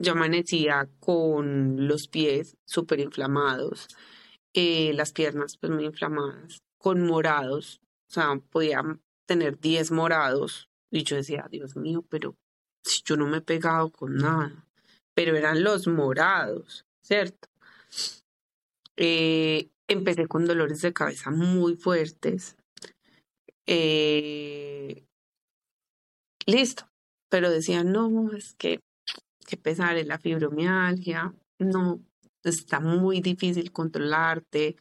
yo 0.00 0.12
amanecía 0.12 0.88
con 0.98 1.86
los 1.86 2.08
pies 2.08 2.56
súper 2.66 2.98
inflamados, 2.98 3.86
eh, 4.52 4.92
las 4.94 5.12
piernas 5.12 5.56
pues 5.60 5.72
muy 5.72 5.84
inflamadas, 5.84 6.60
con 6.76 7.06
morados, 7.06 7.80
o 8.10 8.12
sea, 8.14 8.40
podía 8.50 8.82
tener 9.26 9.60
10 9.60 9.92
morados. 9.92 10.67
Y 10.90 11.04
yo 11.04 11.16
decía, 11.16 11.46
Dios 11.50 11.76
mío, 11.76 12.04
pero 12.08 12.36
si 12.82 13.02
yo 13.04 13.16
no 13.16 13.26
me 13.26 13.38
he 13.38 13.42
pegado 13.42 13.90
con 13.90 14.16
nada, 14.16 14.66
pero 15.14 15.36
eran 15.36 15.62
los 15.62 15.86
morados, 15.86 16.86
¿cierto? 17.02 17.48
Eh, 18.96 19.70
empecé 19.86 20.26
con 20.26 20.46
dolores 20.46 20.80
de 20.82 20.92
cabeza 20.92 21.30
muy 21.30 21.76
fuertes. 21.76 22.56
Eh, 23.66 25.04
listo 26.46 26.88
pero 27.28 27.50
decían, 27.50 27.92
no, 27.92 28.32
es 28.32 28.54
que, 28.54 28.80
que 29.46 29.56
pesar 29.56 29.96
es 29.96 30.06
la 30.06 30.18
fibromialgia, 30.18 31.34
no, 31.58 32.00
está 32.42 32.80
muy 32.80 33.20
difícil 33.20 33.72
controlarte, 33.72 34.76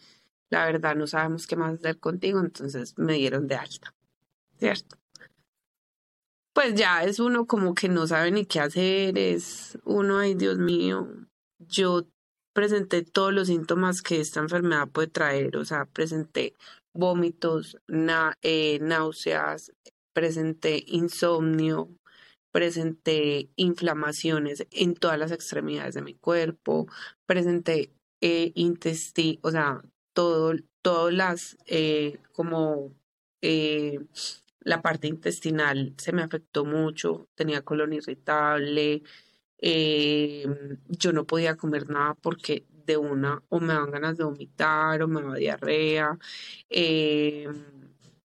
la 0.50 0.66
verdad 0.66 0.96
no 0.96 1.08
sabemos 1.08 1.48
qué 1.48 1.56
más 1.56 1.76
hacer 1.76 2.00
contigo, 2.00 2.40
entonces 2.40 2.98
me 2.98 3.14
dieron 3.14 3.48
de 3.48 3.56
alta, 3.56 3.94
¿cierto? 4.58 4.98
Pues 6.58 6.74
ya 6.74 7.04
es 7.04 7.20
uno 7.20 7.46
como 7.46 7.76
que 7.76 7.88
no 7.88 8.08
sabe 8.08 8.32
ni 8.32 8.48
qué 8.48 8.60
hacer, 8.60 9.16
es 9.20 9.78
uno, 9.86 10.18
ay 10.18 10.34
Dios 10.34 10.58
mío, 10.58 11.08
yo 11.60 12.08
presenté 12.52 13.04
todos 13.04 13.32
los 13.32 13.46
síntomas 13.46 14.02
que 14.02 14.20
esta 14.20 14.40
enfermedad 14.40 14.88
puede 14.90 15.08
traer, 15.08 15.56
o 15.58 15.66
sea, 15.66 15.86
presenté 15.86 16.56
vómitos, 16.96 17.78
eh, 18.42 18.80
náuseas, 18.82 19.72
presenté 20.14 20.84
insomnio, 20.88 21.90
presenté 22.52 23.52
inflamaciones 23.56 24.66
en 24.72 24.96
todas 24.96 25.20
las 25.20 25.32
extremidades 25.32 25.94
de 25.94 26.02
mi 26.02 26.16
cuerpo, 26.16 26.88
presenté 27.28 27.92
eh, 28.20 28.52
intestino, 28.56 29.40
o 29.44 29.52
sea, 29.52 29.84
todo, 30.16 30.56
todas 30.82 31.14
las, 31.14 31.58
eh, 31.68 32.18
como 32.32 32.96
eh, 33.44 34.00
la 34.68 34.82
parte 34.82 35.08
intestinal 35.08 35.94
se 35.98 36.12
me 36.12 36.24
afectó 36.24 36.66
mucho, 36.66 37.30
tenía 37.36 37.62
colon 37.62 37.94
irritable, 37.94 39.02
yo 40.90 41.14
no 41.14 41.26
podía 41.26 41.56
comer 41.56 41.90
nada 41.90 42.16
porque 42.16 42.66
de 42.86 42.98
una 42.98 43.42
o 43.50 43.62
me 43.62 43.74
dan 43.74 43.92
ganas 43.92 44.18
de 44.18 44.26
vomitar 44.26 45.02
o 45.04 45.08
me 45.08 45.22
da 45.22 45.36
diarrea. 45.36 46.18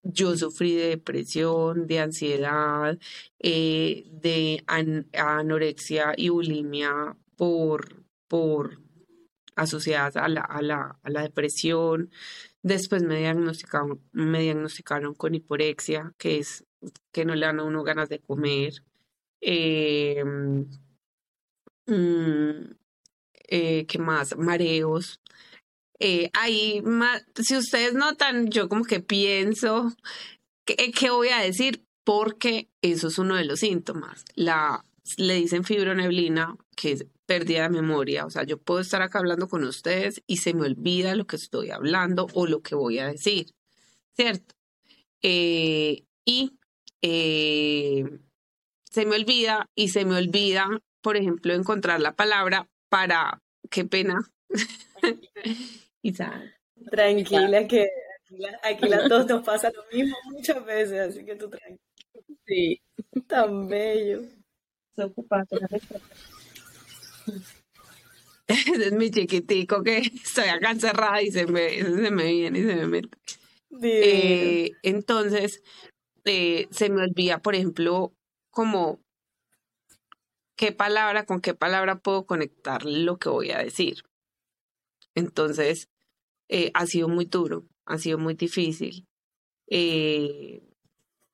yo 0.02 0.36
sufrí 0.36 0.74
de 0.74 0.88
depresión, 0.88 1.86
de 1.86 2.00
ansiedad, 2.00 2.98
de 3.38 4.64
anorexia 5.12 6.14
y 6.16 6.28
bulimia 6.28 7.16
por, 7.36 8.02
por 8.26 8.80
asociadas 9.56 10.16
a 10.16 10.28
la, 10.28 10.42
a 10.42 10.62
la, 10.62 10.98
a 11.02 11.10
la 11.10 11.22
depresión. 11.22 12.10
Después 12.62 13.02
me 13.02 13.18
diagnosticaron, 13.18 14.00
me 14.12 14.40
diagnosticaron 14.42 15.14
con 15.14 15.34
hiporexia, 15.34 16.14
que 16.18 16.38
es 16.38 16.64
que 17.12 17.24
no 17.24 17.34
le 17.34 17.46
dan 17.46 17.60
a 17.60 17.64
uno 17.64 17.82
ganas 17.82 18.08
de 18.08 18.20
comer. 18.20 18.82
Eh, 19.40 20.22
mm, 21.86 22.70
eh, 23.48 23.86
¿Qué 23.86 23.98
más? 23.98 24.36
Mareos. 24.36 25.20
Eh, 25.98 26.30
ahí, 26.34 26.82
si 27.36 27.56
ustedes 27.56 27.94
notan, 27.94 28.48
yo 28.50 28.68
como 28.68 28.84
que 28.84 29.00
pienso, 29.00 29.92
¿qué, 30.64 30.90
¿qué 30.90 31.10
voy 31.10 31.28
a 31.28 31.38
decir? 31.38 31.84
Porque 32.04 32.68
eso 32.80 33.08
es 33.08 33.18
uno 33.18 33.36
de 33.36 33.44
los 33.44 33.60
síntomas. 33.60 34.24
La, 34.34 34.84
le 35.16 35.34
dicen 35.34 35.64
fibroneblina, 35.64 36.56
que 36.76 36.92
es 36.92 37.06
pérdida 37.26 37.62
de 37.62 37.70
memoria. 37.70 38.26
O 38.26 38.30
sea, 38.30 38.44
yo 38.44 38.58
puedo 38.58 38.80
estar 38.80 39.02
acá 39.02 39.18
hablando 39.18 39.48
con 39.48 39.64
ustedes 39.64 40.22
y 40.26 40.38
se 40.38 40.54
me 40.54 40.66
olvida 40.66 41.14
lo 41.14 41.26
que 41.26 41.36
estoy 41.36 41.70
hablando 41.70 42.26
o 42.34 42.46
lo 42.46 42.62
que 42.62 42.74
voy 42.74 42.98
a 42.98 43.06
decir, 43.06 43.54
¿cierto? 44.14 44.54
Eh, 45.22 46.04
y 46.24 46.58
eh, 47.02 48.04
se 48.84 49.06
me 49.06 49.16
olvida 49.16 49.70
y 49.74 49.88
se 49.88 50.04
me 50.04 50.16
olvida, 50.16 50.68
por 51.00 51.16
ejemplo, 51.16 51.54
encontrar 51.54 52.00
la 52.00 52.14
palabra 52.14 52.68
para, 52.88 53.40
qué 53.70 53.84
pena. 53.84 54.20
Tranquila, 56.90 57.66
que 57.66 57.88
aquí, 58.62 58.92
a 58.92 59.08
todos 59.08 59.26
nos 59.26 59.44
pasa 59.44 59.70
lo 59.70 59.84
mismo 59.96 60.16
muchas 60.30 60.64
veces, 60.64 61.00
así 61.00 61.24
que 61.24 61.36
tú 61.36 61.48
tranquila. 61.48 61.78
Sí, 62.46 62.82
tan 63.26 63.68
bello. 63.68 64.22
Se 64.94 65.04
ocupa, 65.04 65.44
Ese 65.50 65.78
es 68.48 68.92
mi 68.92 69.10
chiquitico 69.10 69.82
que 69.82 69.98
estoy 69.98 70.48
acá 70.48 70.70
encerrada 70.70 71.22
y 71.22 71.30
se 71.30 71.46
me, 71.46 71.82
se 71.82 72.10
me 72.10 72.32
viene 72.32 72.58
y 72.58 72.62
se 72.62 72.76
me 72.76 72.86
mete. 72.86 73.18
Eh, 73.82 74.72
entonces, 74.82 75.62
eh, 76.24 76.68
se 76.70 76.90
me 76.90 77.02
olvida, 77.02 77.40
por 77.40 77.54
ejemplo, 77.54 78.12
como 78.50 79.00
qué 80.56 80.72
palabra, 80.72 81.24
con 81.24 81.40
qué 81.40 81.54
palabra 81.54 82.00
puedo 82.00 82.26
conectar 82.26 82.84
lo 82.84 83.18
que 83.18 83.28
voy 83.28 83.50
a 83.50 83.58
decir. 83.58 84.02
Entonces, 85.14 85.88
eh, 86.48 86.70
ha 86.74 86.86
sido 86.86 87.08
muy 87.08 87.24
duro, 87.26 87.66
ha 87.86 87.98
sido 87.98 88.18
muy 88.18 88.34
difícil. 88.34 89.06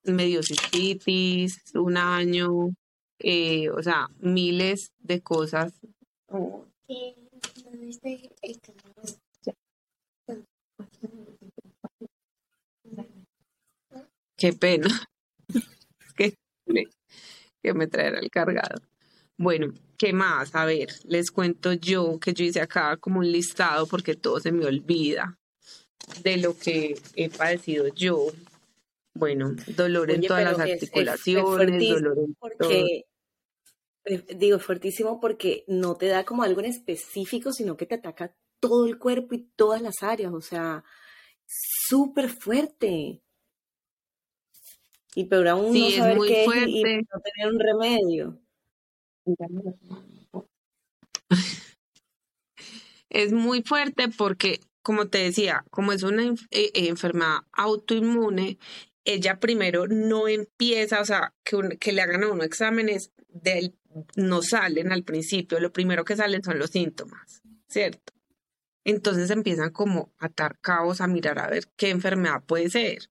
Me 0.04 0.24
dio 0.24 0.42
cistitis 0.42 1.62
un 1.74 1.96
año, 1.96 2.70
eh, 3.20 3.70
o 3.70 3.82
sea, 3.82 4.08
miles 4.20 4.92
de 4.98 5.20
cosas. 5.20 5.72
Qué 14.36 14.52
pena. 14.52 14.88
que, 16.16 16.34
que 17.62 17.74
me 17.74 17.86
traerá 17.86 18.20
el 18.20 18.30
cargado. 18.30 18.80
Bueno, 19.36 19.72
¿qué 19.96 20.12
más? 20.12 20.54
A 20.54 20.64
ver, 20.64 20.88
les 21.04 21.30
cuento 21.30 21.72
yo 21.72 22.18
que 22.18 22.32
yo 22.32 22.44
hice 22.44 22.60
acá 22.60 22.96
como 22.96 23.20
un 23.20 23.30
listado 23.30 23.86
porque 23.86 24.16
todo 24.16 24.40
se 24.40 24.52
me 24.52 24.66
olvida 24.66 25.38
de 26.22 26.36
lo 26.38 26.56
que 26.56 27.00
he 27.14 27.30
padecido 27.30 27.88
yo. 27.94 28.26
Bueno, 29.14 29.54
dolor 29.66 30.10
en 30.10 30.22
todas 30.22 30.44
las 30.44 30.58
articulaciones, 30.58 31.88
dolor 31.88 32.18
en 32.18 32.34
porque, 32.34 32.80
eh, 32.80 33.04
Digo, 34.36 34.58
fuertísimo 34.58 35.20
porque 35.20 35.64
no 35.66 35.96
te 35.96 36.06
da 36.06 36.24
como 36.24 36.42
algo 36.42 36.60
en 36.60 36.66
específico, 36.66 37.52
sino 37.52 37.76
que 37.76 37.86
te 37.86 37.96
ataca 37.96 38.34
todo 38.60 38.86
el 38.86 38.98
cuerpo 38.98 39.34
y 39.34 39.44
todas 39.56 39.82
las 39.82 40.02
áreas, 40.02 40.32
o 40.32 40.40
sea, 40.40 40.84
súper 41.46 42.28
fuerte. 42.28 43.22
Y 45.14 45.24
pero 45.24 45.50
aún 45.50 45.78
no 45.78 45.90
saber 45.90 46.18
qué 46.26 46.44
es 46.44 46.68
y 46.68 46.82
no 46.82 47.20
tener 47.20 47.52
un 47.52 47.60
remedio. 47.60 48.40
Es 53.10 53.32
muy 53.32 53.62
fuerte 53.62 54.08
porque, 54.08 54.60
como 54.82 55.08
te 55.08 55.18
decía, 55.18 55.64
como 55.70 55.92
es 55.92 56.02
una 56.02 56.34
eh, 56.50 56.70
enfermedad 56.74 57.38
autoinmune, 57.52 58.58
ella 59.04 59.40
primero 59.40 59.86
no 59.88 60.28
empieza, 60.28 61.00
o 61.00 61.04
sea, 61.04 61.34
que, 61.42 61.78
que 61.78 61.92
le 61.92 62.02
hagan 62.02 62.24
a 62.24 62.30
uno 62.30 62.44
exámenes, 62.44 63.12
del, 63.28 63.74
no 64.16 64.42
salen 64.42 64.92
al 64.92 65.04
principio, 65.04 65.60
lo 65.60 65.72
primero 65.72 66.04
que 66.04 66.16
salen 66.16 66.42
son 66.42 66.58
los 66.58 66.70
síntomas, 66.70 67.42
¿cierto? 67.68 68.12
Entonces 68.84 69.30
empiezan 69.30 69.70
como 69.70 70.12
a 70.18 70.26
atar 70.26 70.58
cabos, 70.60 71.00
a 71.00 71.06
mirar 71.06 71.38
a 71.38 71.48
ver 71.48 71.68
qué 71.76 71.90
enfermedad 71.90 72.42
puede 72.44 72.70
ser. 72.70 73.10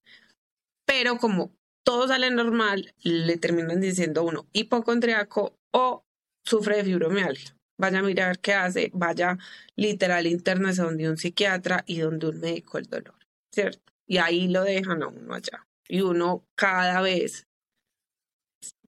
Pero 0.85 1.17
como 1.17 1.51
todo 1.83 2.07
sale 2.07 2.31
normal, 2.31 2.93
le 3.03 3.37
terminan 3.37 3.79
diciendo 3.79 4.23
uno 4.23 4.47
hipocondriaco 4.53 5.57
o 5.71 6.03
sufre 6.43 6.77
de 6.77 6.83
fibromialgia. 6.85 7.55
Vaya 7.79 7.99
a 7.99 8.03
mirar 8.03 8.39
qué 8.39 8.53
hace, 8.53 8.89
vaya 8.93 9.37
literal 9.75 10.25
interno 10.25 10.69
es 10.69 10.77
donde 10.77 11.09
un 11.09 11.17
psiquiatra 11.17 11.83
y 11.85 11.99
donde 11.99 12.27
un 12.27 12.39
médico 12.39 12.79
el 12.79 12.87
dolor, 12.87 13.15
¿cierto? 13.53 13.93
Y 14.07 14.17
ahí 14.17 14.47
lo 14.47 14.63
dejan 14.63 15.03
a 15.03 15.07
uno 15.07 15.35
allá 15.35 15.67
y 15.87 16.01
uno 16.01 16.45
cada 16.55 17.01
vez 17.01 17.46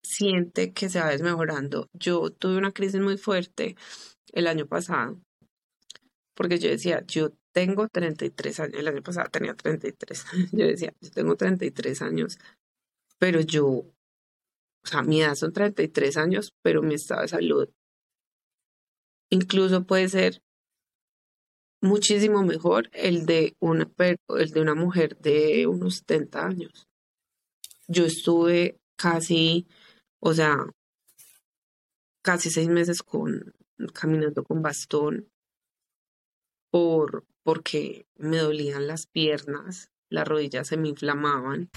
siente 0.03 0.73
que 0.73 0.89
se 0.89 0.99
va 0.99 1.09
desmejorando. 1.09 1.87
Yo 1.93 2.29
tuve 2.31 2.57
una 2.57 2.71
crisis 2.71 3.01
muy 3.01 3.17
fuerte 3.17 3.75
el 4.33 4.47
año 4.47 4.67
pasado, 4.67 5.21
porque 6.35 6.59
yo 6.59 6.69
decía, 6.69 7.03
yo 7.07 7.31
tengo 7.53 7.87
33 7.87 8.59
años, 8.59 8.79
el 8.79 8.87
año 8.87 9.01
pasado 9.01 9.29
tenía 9.29 9.53
33, 9.53 10.25
yo 10.51 10.67
decía, 10.67 10.93
yo 11.01 11.11
tengo 11.11 11.35
33 11.35 12.01
años, 12.01 12.37
pero 13.19 13.41
yo, 13.41 13.65
o 13.65 13.93
sea, 14.83 15.01
mi 15.03 15.21
edad 15.21 15.35
son 15.35 15.53
33 15.53 16.17
años, 16.17 16.53
pero 16.63 16.81
mi 16.81 16.95
estado 16.95 17.21
de 17.21 17.27
salud 17.27 17.69
incluso 19.31 19.85
puede 19.85 20.09
ser 20.09 20.41
muchísimo 21.81 22.43
mejor 22.43 22.89
el 22.93 23.25
de 23.25 23.55
una, 23.61 23.89
el 23.97 24.51
de 24.51 24.61
una 24.61 24.75
mujer 24.75 25.17
de 25.17 25.67
unos 25.67 25.97
70 25.97 26.45
años 26.45 26.87
yo 27.87 28.05
estuve 28.05 28.79
casi, 28.99 29.65
o 30.19 30.33
sea, 30.33 30.57
casi 32.21 32.49
seis 32.49 32.67
meses 32.67 33.01
con, 33.01 33.55
caminando 33.93 34.43
con 34.43 34.61
bastón 34.61 35.31
por, 36.69 37.25
porque 37.43 38.05
me 38.17 38.37
dolían 38.37 38.87
las 38.87 39.07
piernas, 39.07 39.89
las 40.09 40.27
rodillas 40.27 40.67
se 40.67 40.77
me 40.77 40.89
inflamaban. 40.89 41.69